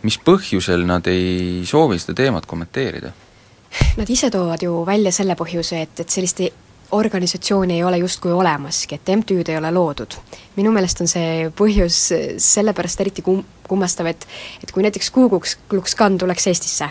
[0.07, 3.13] mis põhjusel nad ei soovi seda teemat kommenteerida?
[3.97, 6.43] Nad ise toovad ju välja selle põhjuse, et, et sellist
[6.93, 10.17] organisatsiooni ei ole justkui olemaski, et MTÜ-d ei ole loodud.
[10.57, 12.01] minu meelest on see põhjus
[12.37, 14.27] sellepärast eriti kum-, kummastav, et
[14.63, 15.29] et kui näiteks Ku
[15.69, 16.91] Klux Klan tuleks Eestisse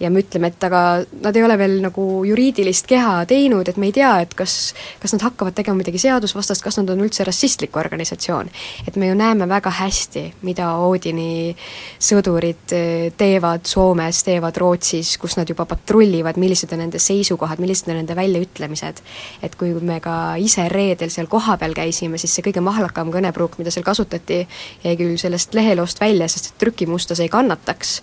[0.00, 0.80] ja me ütleme, et aga
[1.24, 5.14] nad ei ole veel nagu juriidilist keha teinud, et me ei tea, et kas, kas
[5.16, 8.50] nad hakkavad tegema midagi seadusvastast, kas nad on üldse rassistlik organisatsioon.
[8.88, 11.56] et me ju näeme väga hästi, mida Oodini
[11.98, 17.88] sõdurid eh, teevad Soomes, teevad Rootsis, kus nad juba patrullivad, millised on nende seisukohad, millised
[17.88, 19.02] on nende väljaütlemised.
[19.42, 23.70] et kui me ka ise reedel seal kohapeal käisime, siis see kõige mahlakam kõnepruuk, mida
[23.70, 24.46] seal kasutati,
[24.84, 28.00] jäi küll sellest leheloost välja, sest et trükimusta see ei kannataks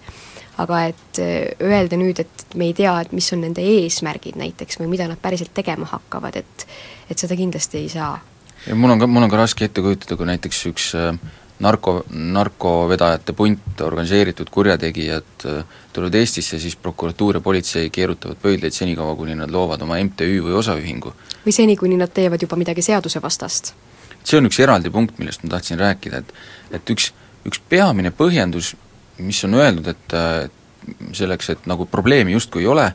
[0.61, 4.79] aga et äh, öelda nüüd, et me ei tea, et mis on nende eesmärgid näiteks
[4.81, 6.67] või mida nad päriselt tegema hakkavad, et
[7.09, 8.19] et seda kindlasti ei saa.
[8.67, 11.17] ja mul on ka, mul on ka raske ette kujutada, kui näiteks üks äh,
[11.63, 15.63] narko, narkovedajate punt, organiseeritud kurjategijad äh,
[15.93, 20.57] tulevad Eestisse, siis prokuratuur ja politsei keerutavad pöidlaid senikaua, kuni nad loovad oma MTÜ või
[20.59, 21.13] osaühingu.
[21.45, 23.73] või seni, kuni nad teevad juba midagi seadusevastast.
[24.23, 26.33] see on üks eraldi punkt, millest ma tahtsin rääkida, et
[26.71, 27.11] et üks,
[27.45, 28.75] üks peamine põhjendus,
[29.17, 30.15] mis on öeldud, et
[31.15, 32.87] selleks, et nagu probleemi justkui ei ole,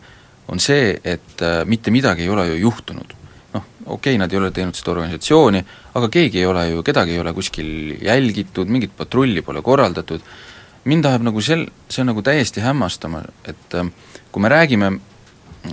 [0.48, 3.14] on see, et äh, mitte midagi ei ole ju juhtunud.
[3.54, 5.62] noh, okei okay,, nad ei ole teinud seda organisatsiooni,
[5.96, 7.70] aga keegi ei ole ju, kedagi ei ole kuskil
[8.04, 10.24] jälgitud, mingit patrulli pole korraldatud,
[10.88, 13.92] mind ajab nagu sel-, see on nagu täiesti hämmastama, et äh,
[14.32, 14.98] kui me räägime,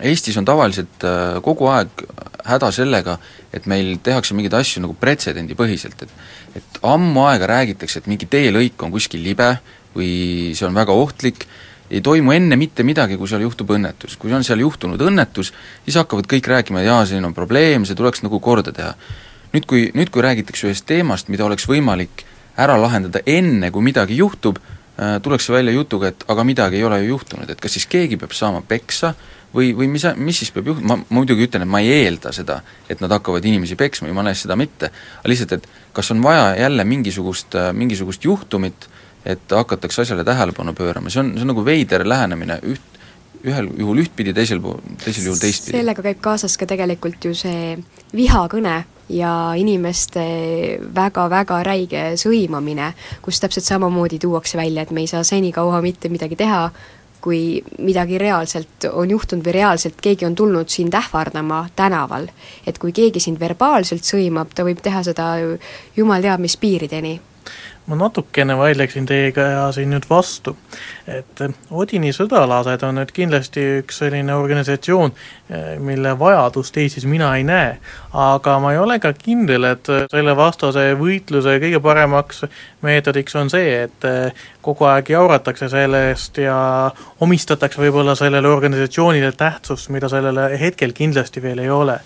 [0.01, 2.01] Eestis on tavaliselt äh, kogu aeg
[2.45, 3.19] häda sellega,
[3.53, 6.15] et meil tehakse mingeid asju nagu pretsedendipõhiselt, et
[6.55, 9.49] et ammu aega räägitakse, et mingi teelõik on kuskil libe
[9.95, 11.47] või see on väga ohtlik,
[11.89, 14.17] ei toimu enne mitte midagi, kui seal juhtub õnnetus.
[14.17, 15.53] kui on seal juhtunud õnnetus,
[15.85, 18.95] siis hakkavad kõik rääkima, et jaa, siin on probleem, see tuleks nagu korda teha.
[19.53, 22.25] nüüd, kui, nüüd kui räägitakse ühest teemast, mida oleks võimalik
[22.57, 26.99] ära lahendada enne, kui midagi juhtub, äh, tullakse välja jutuga, et aga midagi ei ole
[27.03, 29.13] ju juhtunud, et kas siis keegi peab saama peksa
[29.55, 32.61] või, või mis, mis siis peab juhtuma, ma muidugi ütlen, et ma ei eelda seda,
[32.89, 36.55] et nad hakkavad inimesi peksma, jumala eest seda mitte, aga lihtsalt, et kas on vaja
[36.59, 38.89] jälle mingisugust, äh, mingisugust juhtumit,
[39.25, 42.99] et hakatakse asjale tähelepanu pöörama, see on, see on nagu veider lähenemine, üht,
[43.45, 45.77] ühel juhul ühtpidi, teisel pool, teisel juhul teistpidi.
[45.77, 47.75] sellega käib kaasas ka tegelikult ju see
[48.15, 48.75] vihakõne
[49.09, 50.25] ja inimeste
[50.95, 56.37] väga-väga räige sõimamine, kus täpselt samamoodi tuuakse välja, et me ei saa senikaua mitte midagi
[56.39, 56.69] teha,
[57.25, 62.27] kui midagi reaalselt on juhtunud või reaalselt keegi on tulnud sind ähvardama tänaval.
[62.65, 65.31] et kui keegi sind verbaalselt sõimab, ta võib teha seda
[65.97, 67.19] jumal teab mis piirideni
[67.85, 70.55] ma natukene vaidleksin teiega siin nüüd vastu.
[71.07, 75.13] et Odini sõdalased on nüüd kindlasti üks selline organisatsioon,
[75.85, 77.77] mille vajadust Eestis mina ei näe.
[78.13, 82.45] aga ma ei ole ka kindel, et selle vastase võitluse kõige paremaks
[82.81, 84.09] meetodiks on see, et
[84.65, 86.57] kogu aeg jauratakse sellest ja
[87.21, 91.99] omistatakse võib-olla sellele organisatsioonile tähtsust, mida sellele hetkel kindlasti veel ei ole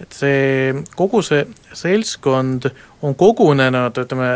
[0.00, 2.68] et see, kogu see seltskond
[3.02, 4.30] on kogunenud, ütleme,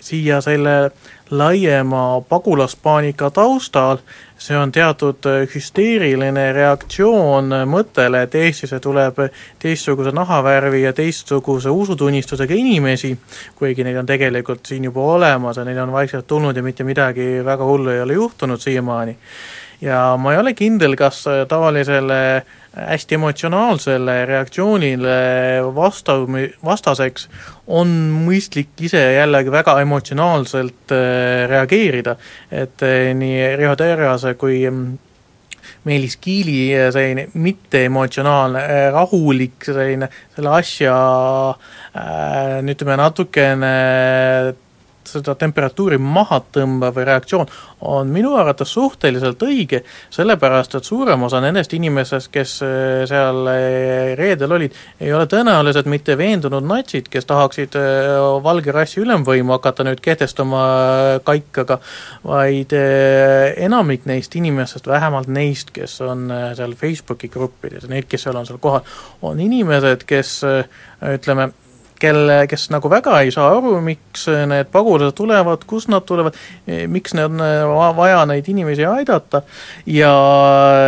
[0.00, 0.92] siia selle
[1.32, 4.00] laiema pagulaspaanika taustal,
[4.38, 9.20] see on teatud hüsteeriline reaktsioon mõttele, et Eestisse tuleb
[9.62, 13.14] teistsuguse nahavärvi ja teistsuguse usutunnistusega inimesi,
[13.56, 17.34] kuigi neid on tegelikult siin juba olemas ja neid on vaikselt tulnud ja mitte midagi
[17.44, 19.16] väga hullu ei ole juhtunud siiamaani
[19.82, 22.18] ja ma ei ole kindel, kas tavalisele
[22.72, 25.16] hästi emotsionaalsele reaktsioonile
[25.76, 26.16] vasta-,
[26.64, 27.28] vastaseks
[27.66, 27.92] on
[28.24, 32.16] mõistlik ise jällegi väga emotsionaalselt äh, reageerida,
[32.50, 34.98] et äh, nii Riho Terrase kui mm,
[35.84, 40.96] Meelis Kiili selline mitteemotsionaalne, äh, rahulik selline selle asja
[42.72, 43.72] ütleme natukene
[45.08, 47.48] seda temperatuuri maha tõmbav reaktsioon
[47.92, 54.12] on minu arvates suhteliselt õige, sellepärast et suurem osa nendest inimestest, kes äh, seal äh,
[54.18, 58.10] reedel olid, ei ole tõenäoliselt mitte veendunud natsid, kes tahaksid äh,
[58.44, 60.62] valge rassi ülemvõimu hakata nüüd kehtestama
[61.26, 61.78] kaikaga,
[62.26, 68.48] vaid enamik neist inimestest, vähemalt neist, kes on seal Facebooki gruppides, neid, kes seal on
[68.48, 68.86] seal kohal,
[69.26, 70.38] on inimesed, kes
[71.02, 71.50] ütleme,
[72.02, 76.36] kelle, kes nagu väga ei saa aru, miks need pagulased tulevad, kust nad tulevad,
[76.90, 79.42] miks need on vaja neid inimesi aidata
[79.86, 80.12] ja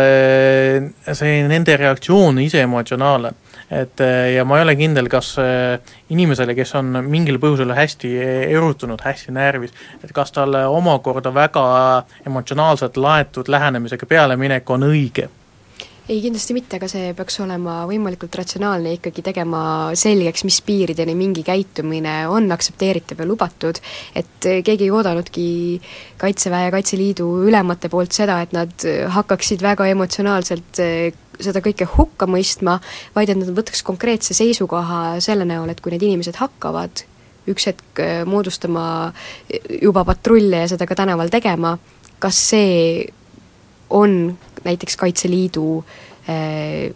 [0.03, 3.33] eh, see nende reaktsioon ise emotsionaalne.
[3.71, 8.11] et eh, ja ma ei ole kindel, kas eh, inimesele, kes on mingil põhjusel hästi
[8.53, 9.73] erutunud, hästi närvis,
[10.03, 11.65] et kas talle omakorda väga
[12.27, 15.29] emotsionaalselt laetud lähenemisega pealeminek on õige
[16.09, 19.61] ei, kindlasti mitte, aga see peaks olema võimalikult ratsionaalne, ikkagi tegema
[19.97, 23.79] selgeks, mis piirideni mingi käitumine on aktsepteeritav ja lubatud,
[24.13, 25.47] et keegi ei oodanudki
[26.21, 28.85] Kaitseväe ja Kaitseliidu ülemate poolt seda, et nad
[29.17, 31.09] hakkaksid väga emotsionaalselt eh,
[31.41, 32.77] seda kõike hukka mõistma,
[33.17, 37.05] vaid et nad võtaks konkreetse seisukoha selle näol, et kui need inimesed hakkavad
[37.49, 38.87] üks hetk eh, moodustama
[39.81, 41.75] juba patrulle ja seda ka tänaval tegema,
[42.21, 43.07] kas see
[43.89, 45.85] on näiteks Kaitseliidu
[46.27, 46.93] eh,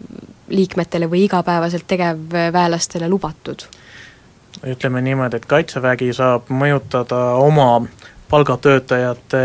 [0.49, 3.67] liikmetele või igapäevaselt tegevväelastele lubatud?
[4.65, 7.85] ütleme niimoodi, et Kaitsevägi saab mõjutada oma
[8.29, 9.39] palgatöötajate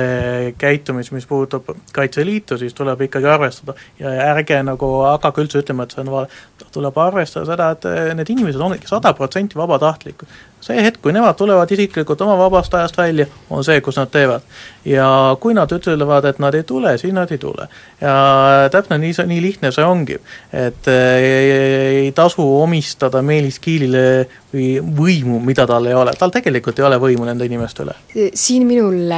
[0.59, 3.77] käitumist, mis puudutab Kaitseliitu, siis tuleb ikkagi arvestada.
[3.99, 6.41] Ja ärge nagu hakake üldse ütlema, et see on vale,
[6.73, 11.37] tuleb arvestada seda, et need inimesed on ikka sada protsenti vabatahtlikud see hetk, kui nemad
[11.37, 14.45] tulevad isiklikult oma vabast ajast välja, on see, kus nad teevad.
[14.85, 15.07] ja
[15.41, 17.69] kui nad ütlevad, et nad ei tule, siis nad ei tule.
[18.01, 18.15] ja
[18.73, 20.19] täpselt nii, nii lihtne see ongi.
[20.53, 21.51] et ei,
[22.05, 24.05] ei tasu omistada Meelis Kiilile
[24.55, 27.97] või võimu, mida tal ei ole, tal tegelikult ei ole võimu nende inimeste üle.
[28.35, 29.13] siin minul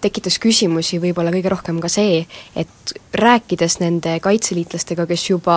[0.00, 2.24] tekitas küsimusi võib-olla kõige rohkem ka see,
[2.56, 5.56] et rääkides nende kaitseliitlastega, kes juba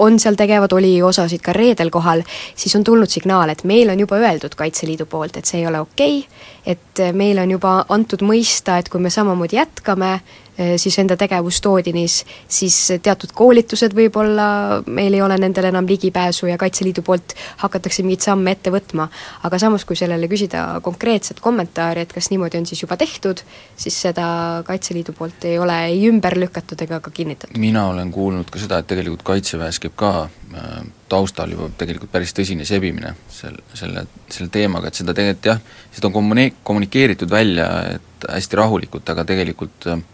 [0.00, 2.24] on seal tegevad, oli osasid ka reedel kohal,
[2.56, 5.80] siis on tulnud signaal, et meil on juba öeldud Kaitseliidu poolt, et see ei ole
[5.84, 10.16] okei okay,, et meile on juba antud mõista, et kui me samamoodi jätkame,
[10.54, 14.46] siis enda tegevustoodinis, siis teatud koolitused võib-olla
[14.86, 19.08] meil ei ole nendele enam ligipääsu ja Kaitseliidu poolt hakatakse mingeid samme ette võtma.
[19.42, 23.42] aga samas, kui sellele küsida konkreetset kommentaari, et kas niimoodi on siis juba tehtud,
[23.76, 27.58] siis seda Kaitseliidu poolt ei ole ei ümber lükatud ega ka kinnitatud.
[27.58, 32.34] mina olen kuulnud ka seda, et tegelikult Kaitseväes käib ka äh, taustal juba tegelikult päris
[32.36, 37.68] tõsine sebimine sel, selle, selle teemaga, et seda tegelikult jah, seda on kommuni-, kommunikeeritud välja,
[37.98, 40.13] et hästi rahulikult, aga tegelikult äh, Äh,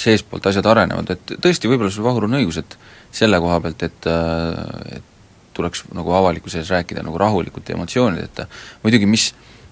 [0.00, 2.76] seestpoolt asjad arenevad, et tõesti, võib-olla sul, Vahur, on õigus, et
[3.12, 5.12] selle koha pealt, et äh, et
[5.56, 8.44] tuleks nagu avalikkuse ees rääkida nagu rahulikult ja emotsioonideta,
[8.82, 9.30] muidugi mis,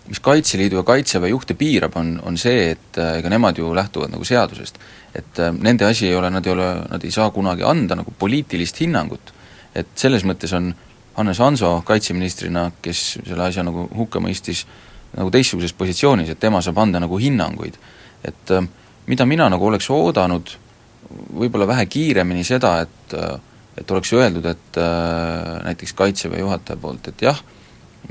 [0.08, 4.12] mis Kaitseliidu ja Kaitseväe juhte piirab, on, on see, et äh, ega nemad ju lähtuvad
[4.12, 4.80] nagu seadusest.
[5.14, 8.80] et nende asi ei ole, nad ei ole, nad ei saa kunagi anda nagu poliitilist
[8.80, 9.34] hinnangut.
[9.74, 10.74] et selles mõttes on
[11.14, 14.64] Hannes Hanso kaitseministrina, kes selle asja nagu hukka mõistis,
[15.14, 17.78] nagu teistsuguses positsioonis, et tema saab anda nagu hinnanguid.
[18.24, 18.68] et äh,
[19.06, 20.54] mida mina nagu oleks oodanud,
[21.34, 23.18] võib-olla vähe kiiremini seda, et
[23.74, 27.40] et oleks öeldud, et äh, näiteks Kaitseväe juhataja poolt, et jah,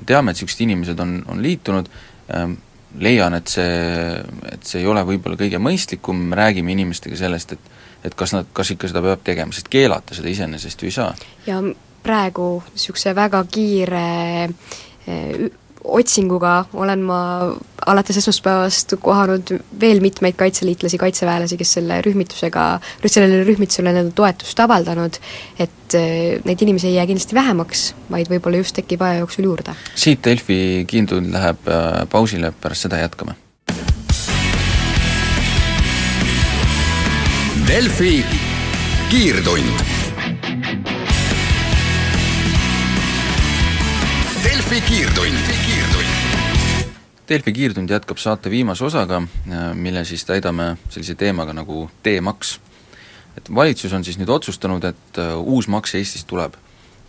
[0.06, 1.88] teame, et niisugused inimesed on, on liitunud
[2.36, 2.58] ähm,,
[3.00, 4.18] leian, et see,
[4.52, 7.72] et see ei ole võib-olla kõige mõistlikum, räägime inimestega sellest, et
[8.04, 11.14] et kas nad, kas ikka seda peab tegema, sest keelata seda iseenesest ju ei saa.
[11.48, 11.62] ja
[12.04, 14.08] praegu niisuguse väga kiire
[14.44, 15.46] äh,
[15.84, 17.20] otsinguga olen ma
[17.86, 22.66] alates esmaspäevast kohanud veel mitmeid kaitseliitlasi, kaitseväelasi, kes selle rühmitusega,
[23.06, 25.20] sellele rühmitusele on toetust avaldanud,
[25.60, 29.76] et eh, neid inimesi ei jää kindlasti vähemaks, vaid võib-olla just tekib aja jooksul juurde.
[29.96, 33.36] siit Delfi kiirtund läheb äh, pausile, pärast seda jätkame.
[37.68, 38.16] Delfi
[39.10, 39.93] kiirtund
[44.74, 45.36] Delfi kiirtund.
[47.30, 49.20] Delfi kiirtund jätkab saate viimase osaga,
[49.74, 52.60] mille siis täidame sellise teemaga nagu teemaks.
[53.38, 56.58] et valitsus on siis nüüd otsustanud, et äh, uus maks Eestis tuleb.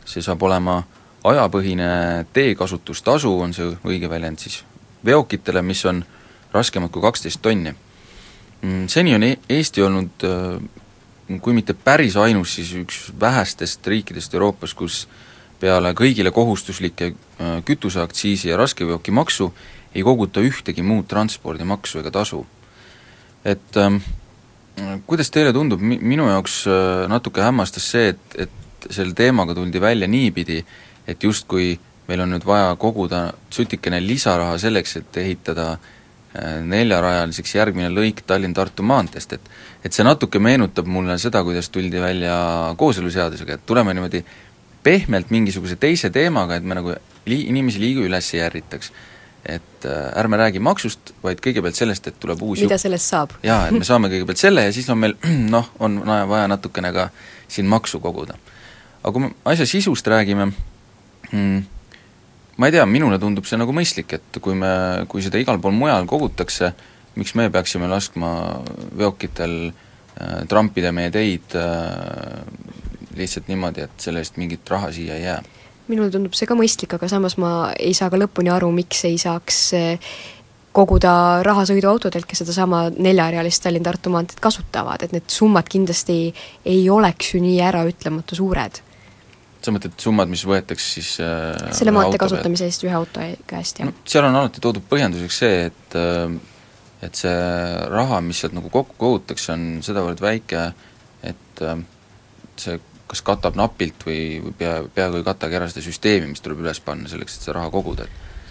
[0.05, 0.83] see saab olema
[1.25, 1.89] ajapõhine
[2.33, 4.65] teekasutustasu, on see õige väljend siis,
[5.05, 6.05] veokitele, mis on
[6.53, 7.75] raskemad kui kaksteist tonni.
[8.63, 14.35] Mm, seni on e-, Eesti olnud äh, kui mitte päris ainus, siis üks vähestest riikidest
[14.35, 15.07] Euroopas, kus
[15.61, 17.15] peale kõigile kohustuslikke
[17.65, 19.49] kütuseaktsiisi ja raskeveokimaksu
[19.95, 22.45] ei koguta ühtegi muud transpordimaksu ega tasu.
[23.45, 23.97] et ähm,
[25.07, 29.81] kuidas teile tundub, mi-, minu jaoks äh, natuke hämmastas see, et, et selle teemaga tuldi
[29.81, 30.65] välja niipidi,
[31.07, 31.75] et justkui
[32.09, 38.87] meil on nüüd vaja koguda sutikene lisaraha selleks, et ehitada äh, neljarajaliseks järgmine lõik Tallinn-Tartu
[38.87, 42.37] maanteest, et et see natuke meenutab mulle seda, kuidas tuldi välja
[42.81, 44.23] kooseluseadusega, et tuleme niimoodi
[44.85, 46.95] pehmelt mingisuguse teise teemaga, et me nagu
[47.27, 48.93] lii-, inimesi liiga üles ei ärritaks
[49.45, 53.35] et äh, ärme räägi maksust, vaid kõigepealt sellest, et tuleb uus mida sellest saab?
[53.51, 55.17] jaa, et me saame kõigepealt selle ja siis on meil
[55.55, 57.11] noh, on vaja natukene ka
[57.49, 58.39] siin maksu koguda.
[59.03, 60.49] aga kui me asja sisust räägime
[61.31, 61.65] hmm,,
[62.57, 65.77] ma ei tea, minule tundub see nagu mõistlik, et kui me, kui seda igal pool
[65.77, 66.73] mujal kogutakse,
[67.21, 68.31] miks me peaksime laskma
[68.97, 72.41] veokitel äh, trampida meie teid äh,
[73.15, 75.43] lihtsalt niimoodi, et selle eest mingit raha siia ei jää
[75.91, 79.19] minule tundub see ka mõistlik, aga samas ma ei saa ka lõpuni aru, miks ei
[79.21, 80.15] saaks eh,
[80.75, 86.19] koguda raha sõiduautodelt, kes sedasama neljarealist Tallinn-Tartu maanteed kasutavad, et need summad kindlasti
[86.67, 88.81] ei oleks ju nii äraütlematu suured.
[89.65, 93.89] sa mõtled summad, mis võetakse siis äh, selle maantee kasutamise eest ühe auto käest, jah
[93.89, 93.95] no,?
[94.05, 96.35] seal on alati toodud põhjenduseks see, et äh,
[97.05, 97.37] et see
[97.93, 100.67] raha, mis sealt nagu kokku kogutakse, on sedavõrd väike,
[101.29, 101.63] et
[102.61, 102.79] see
[103.11, 106.81] kas katab napilt või, või pea, peaaegu ei katagi ära seda süsteemi, mis tuleb üles
[106.85, 108.09] panna selleks, et seda raha koguda,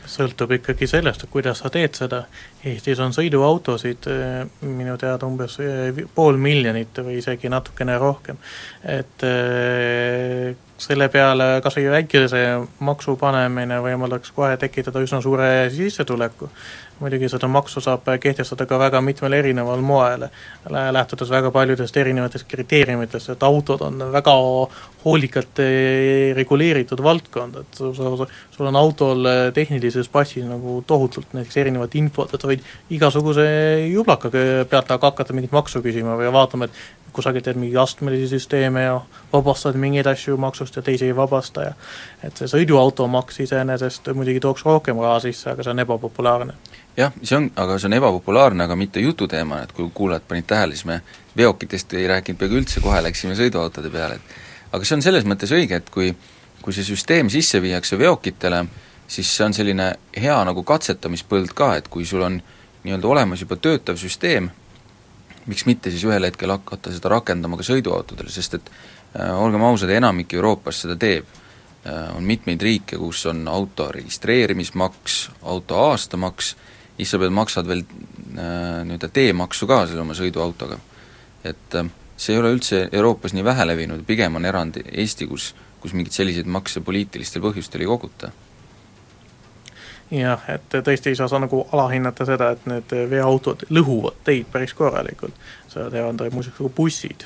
[0.10, 2.24] sõltub ikkagi sellest, et kuidas sa teed seda.
[2.64, 8.40] Eestis on sõiduautosid eh, minu teada umbes eh, pool miljonit või isegi natukene rohkem.
[8.84, 12.44] et eh, selle peale kas või väikese
[12.84, 16.50] maksu panemine võimaldaks kohe tekitada üsna suure sissetuleku
[17.00, 20.28] muidugi seda maksu saab kehtestada ka väga mitmel erineval moel,
[20.70, 24.36] lähtudes väga paljudest erinevatest kriteeriumitest, et autod on väga
[25.04, 32.34] hoolikalt eh, reguleeritud valdkond, et sul, on autol tehnilises passis nagu tohutult näiteks erinevat infot,
[32.34, 33.46] et sa võid igasuguse
[33.92, 38.84] jublaka pealt aga hakata mingit maksu küsima või vaatama, et kusagil teed mingeid astmelisi süsteeme
[38.84, 38.96] ja
[39.34, 41.74] vabastad mingeid asju maksust ja teisi ei vabasta ja
[42.24, 46.58] et see sõiduautomaks iseenesest muidugi tooks rohkem raha sisse, aga see on ebapopulaarne
[46.98, 50.78] jah, see on, aga see on ebapopulaarne, aga mitte jututeema, et kui kuulajad panid tähele,
[50.78, 51.02] siis me
[51.38, 55.54] veokitest ei rääkinud peaaegu üldse, kohe läksime sõiduautode peale, et aga see on selles mõttes
[55.56, 56.14] õige, et kui
[56.64, 58.64] kui see süsteem sisse viiakse veokitele,
[59.12, 62.40] siis see on selline hea nagu katsetamispõld ka, et kui sul on
[62.86, 64.48] nii-öelda olemas juba töötav süsteem,
[65.46, 69.92] miks mitte siis ühel hetkel hakata seda rakendama ka sõiduautodele, sest et äh, olgem ausad,
[69.92, 71.42] enamik Euroopas seda teeb äh,.
[72.16, 75.18] On mitmeid riike, kus on auto registreerimismaks,
[75.52, 76.54] auto aastamaks
[76.98, 80.80] siis sa pead, maksad veel äh, nii-öelda teemaksu ka selle oma sõiduautoga.
[81.44, 85.54] et äh, see ei ole üldse Euroopas nii vähe levinud, pigem on erand Eesti, kus,
[85.82, 88.32] kus mingeid selliseid makse poliitilistel põhjustel ei koguta
[90.14, 94.74] jah, et tõesti ei saa sa nagu alahinnata seda, et need veoautod lõhuvad teid päris
[94.78, 95.34] korralikult.
[95.68, 97.26] seda teevad muuseas ka bussid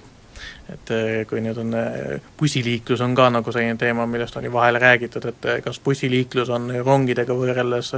[0.68, 4.52] et eh, kui nüüd on, eh, bussiliiklus on ka nagu selline teema, millest on ju
[4.52, 7.94] vahel räägitud, et eh, kas bussiliiklus on rongidega võrreldes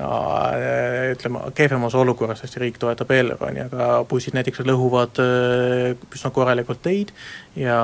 [0.00, 7.14] ütleme, kehvemas olukorras, sest riik toetab Elroni, aga bussid näiteks lõhuvad üsna korralikult teid
[7.58, 7.78] ja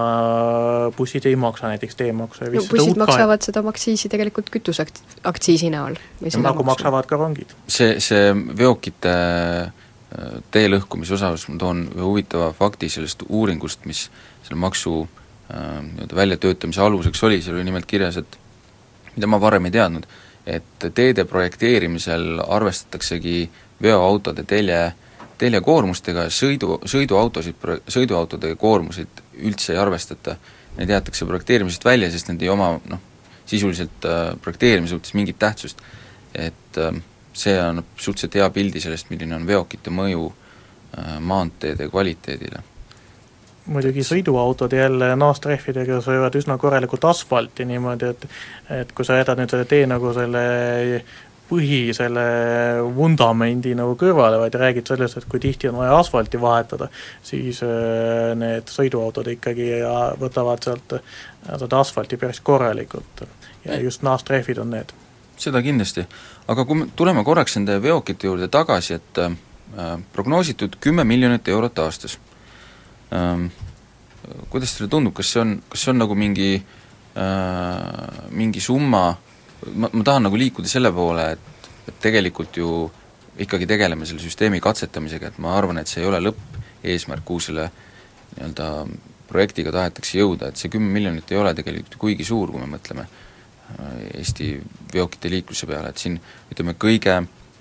[0.96, 5.98] bussid ei maksa näiteks teemaksu ja no bussid maksavad seda aktsiisi tegelikult kütuseaktsiisi näol.
[6.42, 7.54] nagu maksavad ka rongid.
[7.68, 9.14] see, see veokite
[10.50, 14.06] tee lõhkumise osas ma toon ühe huvitava fakti sellest uuringust, mis
[14.46, 18.38] selle maksu äh, nii-öelda väljatöötamise aluseks oli, seal oli nimelt kirjas, et
[19.16, 20.06] mida ma varem ei teadnud,
[20.46, 23.48] et teede projekteerimisel arvestataksegi
[23.82, 24.78] veoautode telje,
[25.38, 30.36] teljekoormustega ja sõidu, sõiduautosid, sõiduautode koormuseid üldse ei arvestata.
[30.76, 33.00] Need jäetakse projekteerimisest välja, sest need ei oma noh,
[33.48, 35.80] sisuliselt äh, projekteerimise suhtes mingit tähtsust.
[36.34, 36.92] et äh,
[37.36, 42.62] see annab suhteliselt hea pildi sellest, milline on veokite mõju äh, maanteede kvaliteedile.
[43.66, 48.26] muidugi sõiduautod jälle naastrehvidega söövad üsna korralikult asfalti niimoodi, et
[48.80, 50.42] et kui sa jätad nüüd selle tee nagu selle
[51.46, 52.22] põhi selle
[52.94, 56.88] vundamendi nagu kõrvale, vaid räägid sellest, et kui tihti on vaja asfalti vahetada,
[57.22, 59.72] siis äh, need sõiduautod ikkagi
[60.22, 60.98] võtavad sealt
[61.46, 63.26] seda asfalti päris korralikult.
[63.66, 64.94] Ja just naastrehvid on need
[65.40, 66.04] seda kindlasti,
[66.50, 69.36] aga kui me tuleme korraks nende veokite juurde tagasi, et äh,
[70.12, 72.18] prognoositud kümme miljonit eurot aastas
[73.14, 73.48] ähm,,
[74.50, 79.08] kuidas teile tundub, kas see on, kas see on nagu mingi äh,, mingi summa,
[79.74, 82.70] ma, ma tahan nagu liikuda selle poole, et, et tegelikult ju
[83.42, 87.68] ikkagi tegeleme selle süsteemi katsetamisega, et ma arvan, et see ei ole lõppeesmärk, kuhu selle
[88.36, 88.70] nii-öelda
[89.26, 93.04] projektiga tahetakse jõuda, et see kümme miljonit ei ole tegelikult kuigi suur, kui me mõtleme.
[93.04, 93.22] äh,
[94.14, 94.54] Eesti
[94.92, 96.20] veokite liikluse peale, et siin
[96.52, 97.18] ütleme, kõige,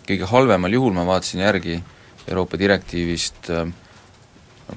[0.07, 1.79] kõige halvemal juhul ma vaatasin järgi
[2.27, 3.65] Euroopa direktiivist äh,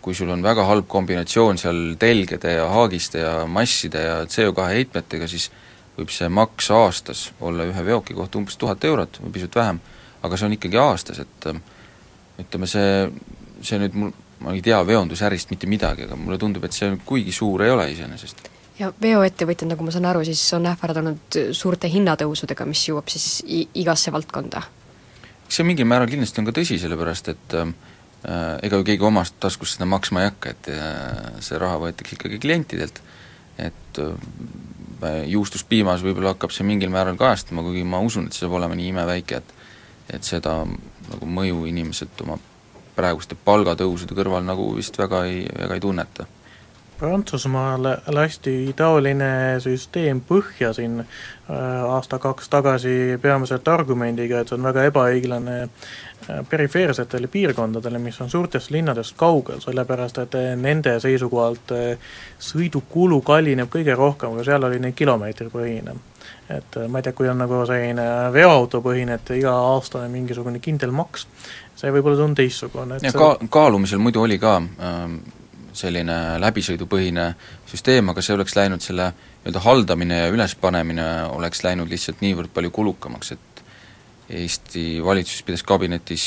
[0.00, 5.28] kui sul on väga halb kombinatsioon seal telgede ja haagiste ja masside ja CO2 heitmetega,
[5.28, 5.48] siis
[5.96, 9.80] võib see maks aastas olla ühe veoki kohta umbes tuhat eurot või pisut vähem,
[10.22, 11.60] aga see on ikkagi aastas, et äh,
[12.44, 13.08] ütleme, see,
[13.64, 14.12] see nüüd mul,
[14.44, 17.88] ma ei tea veondusärist mitte midagi, aga mulle tundub, et see kuigi suur ei ole
[17.94, 18.44] iseenesest.
[18.78, 23.42] Ja veoettevõtjad, nagu ma saan aru, siis on ähvardanud suurte hinnatõusudega, mis jõuab siis
[23.74, 24.62] igasse valdkonda?
[25.48, 27.70] see mingil määral kindlasti on ka tõsi, sellepärast et äh,
[28.66, 32.40] ega ju keegi omast taskust seda maksma ei hakka, et äh, see raha võetakse ikkagi
[32.42, 33.00] klientidelt,
[33.56, 38.58] et äh, juustuspiimas võib-olla hakkab see mingil määral kajastama, kuigi ma usun, et see saab
[38.60, 39.56] olema nii imeväike, et
[40.08, 42.38] et seda nagu mõju inimesed oma
[42.96, 46.26] praeguste palgatõusude kõrval nagu vist väga ei, väga ei tunneta.
[46.98, 51.06] Prantsusmaal lasti taoline süsteem põhja siin äh,
[51.86, 58.74] aasta-kaks tagasi peamiselt argumendiga, et see on väga ebaõiglane äh, perifeersetele piirkondadele, mis on suurtest
[58.74, 61.76] linnadest kaugel, sellepärast et äh, nende seisukohalt
[62.50, 65.96] sõidukulu kallineb kõige rohkem, aga seal oli neid kilomeetripõhine.
[66.50, 71.28] et ma ei tea, kui on nagu selline veoautopõhine, et iga-aastane mingisugune kindel maks,
[71.76, 75.04] see võib olla on teistsugune, ja ka-, kaalumisel muidu oli ka äh,
[75.78, 77.28] selline läbisõidupõhine
[77.70, 81.06] süsteem, aga see oleks läinud selle nii-öelda haldamine ja ülespanemine
[81.36, 83.64] oleks läinud lihtsalt niivõrd palju kulukamaks, et
[84.28, 86.22] Eesti valitsus pidas kabinetis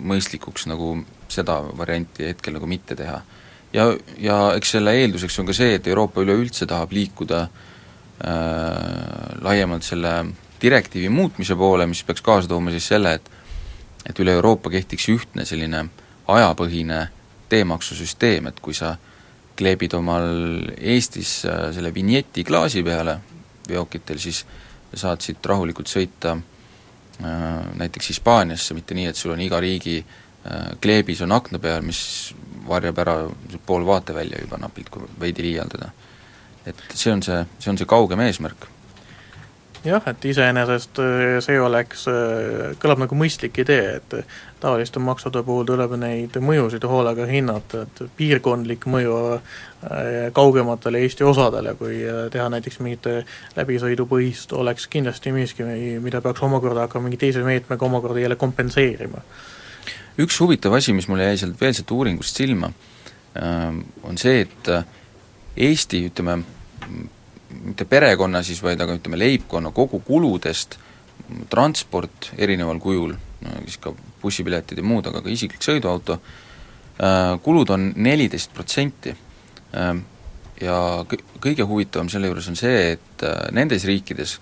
[0.00, 0.94] mõistlikuks nagu
[1.28, 3.20] seda varianti hetkel nagu mitte teha.
[3.72, 3.84] ja,
[4.16, 7.50] ja eks selle eelduseks on ka see, et Euroopa üleüldse tahab liikuda äh,
[9.44, 10.14] laiemalt selle
[10.62, 13.30] direktiivi muutmise poole, mis peaks kaasa tooma siis selle, et
[14.08, 15.84] et üle Euroopa kehtiks ühtne selline
[16.28, 17.08] ajapõhine
[17.48, 18.94] teemaksusüsteem, et kui sa
[19.58, 20.28] kleebid omal
[20.78, 23.18] Eestis äh, selle vinjeti klaasi peale
[23.68, 24.44] veokitel, siis
[24.96, 27.42] saad siit rahulikult sõita äh,
[27.80, 32.00] näiteks Hispaaniasse, mitte nii, et sul on iga riigi äh, kleebis on akna peal, mis
[32.68, 33.18] varjab ära
[33.66, 35.92] pool vaatevälja juba napilt, kui veidi liialdada.
[36.68, 38.66] et see on see, see on see kaugem eesmärk
[39.86, 41.00] jah, et iseenesest
[41.46, 42.02] see oleks,
[42.82, 44.16] kõlab nagu mõistlik idee, et
[44.60, 49.52] taoliste maksude puhul tuleb neid mõjusid hoolega hinnata, et piirkondlik mõju äh,
[50.34, 52.00] kaugematele Eesti osadele, kui
[52.32, 53.06] teha näiteks mingit
[53.56, 55.66] läbisõidupõhist, oleks kindlasti miski,
[56.02, 59.22] mida peaks omakorda hakkama mingi teise meetmega omakorda jälle kompenseerima.
[60.18, 62.72] üks huvitav asi, mis mulle jäi sealt veel sealt uuringust silma,
[64.02, 64.70] on see, et
[65.58, 66.38] Eesti, ütleme,
[67.50, 70.78] mitte perekonna siis, vaid aga ütleme, leibkonna kogukuludest
[71.50, 73.14] transport erineval kujul,
[73.64, 73.92] siis ka
[74.22, 76.18] bussipiletid ja muud, aga ka isiklik sõiduauto,
[76.98, 79.14] äh, kulud on neliteist protsenti.
[79.76, 79.94] Äh,
[80.60, 80.76] ja
[81.38, 84.38] kõige huvitavam selle juures on see, et äh, nendes riikides,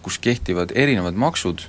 [0.00, 1.60] kus kehtivad erinevad maksud,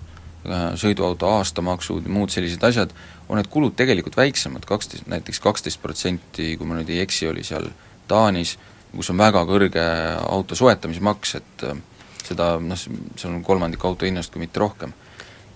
[0.79, 2.93] sõiduauto aastamaksud ja muud sellised asjad,
[3.27, 7.43] on need kulud tegelikult väiksemad, kaksteist, näiteks kaksteist protsenti, kui ma nüüd ei eksi, oli
[7.43, 7.67] seal
[8.07, 8.55] Taanis,
[8.93, 9.83] kus on väga kõrge
[10.23, 11.77] auto soetamismaks, et äh,
[12.25, 14.93] seda noh, see on kolmandik auto hinnast, kui mitte rohkem.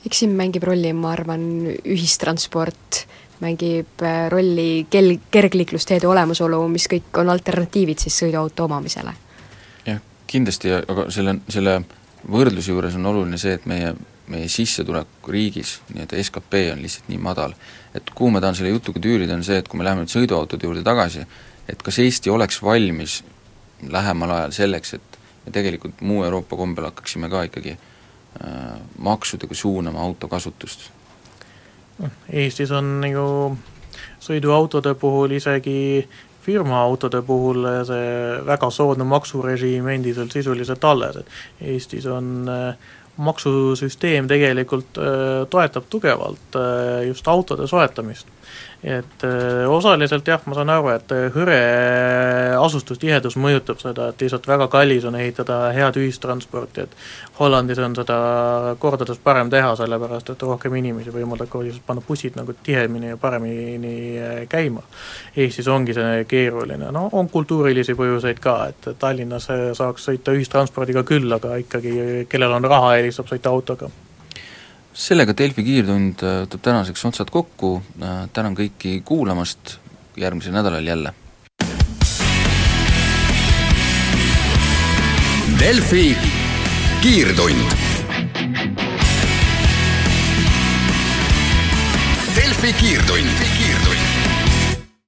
[0.06, 1.44] Eks siin mängib rolli, ma arvan,
[1.88, 3.04] ühistransport,
[3.44, 9.14] mängib äh, rolli kel-, kergliiklusteede olemasolu, mis kõik on alternatiivid siis sõiduauto omamisele.
[9.88, 11.78] jah, kindlasti, aga selle, selle
[12.30, 13.94] võrdluse juures on oluline see, et meie,
[14.32, 17.56] meie sissetulek riigis, nii-öelda skp on lihtsalt nii madal.
[17.94, 20.68] et kuhu ma tahan selle jutuga tüürida, on see, et kui me läheme nüüd sõiduautode
[20.68, 21.26] juurde tagasi,
[21.70, 23.22] et kas Eesti oleks valmis
[23.84, 27.90] lähemal ajal selleks, et me tegelikult muu Euroopa kombel hakkaksime ka ikkagi äh,
[28.98, 30.90] maksudega suunama auto kasutust?
[32.00, 33.26] Noh, Eestis on ju
[34.24, 36.08] sõiduautode puhul isegi
[36.44, 38.10] firmaautode puhul see
[38.48, 46.58] väga soodne maksurežiim endiselt sisuliselt alles, et Eestis on äh, maksusüsteem tegelikult äh, toetab tugevalt
[46.60, 48.28] äh, just autode soetamist
[48.84, 51.60] et äh, osaliselt jah, ma saan aru, et äh, hõre
[52.60, 56.98] asustustihedus mõjutab seda, et lihtsalt väga kallis on ehitada head ühistransporti, et
[57.40, 58.18] Hollandis on seda
[58.84, 63.18] kordades parem teha, sellepärast et rohkem inimesi võimaldab ka lihtsalt panna bussid nagu tihemini ja
[63.18, 64.84] paremini äh, käima.
[65.38, 69.48] Eestis ongi see keeruline, no on kultuurilisi põhjuseid ka, et Tallinnas
[69.80, 73.92] saaks sõita ühistranspordiga küll, aga ikkagi kellel on raha, eelistab sõita autoga
[74.94, 79.78] sellega Delfi kiirtund võtab äh, tänaseks otsad kokku, äh, tänan kõiki kuulamast,
[80.18, 81.14] järgmisel nädalal jälle!
[85.60, 86.16] Delfi
[87.02, 87.78] kiirtund.
[92.36, 94.13] Delfi kiirtund, kiirtund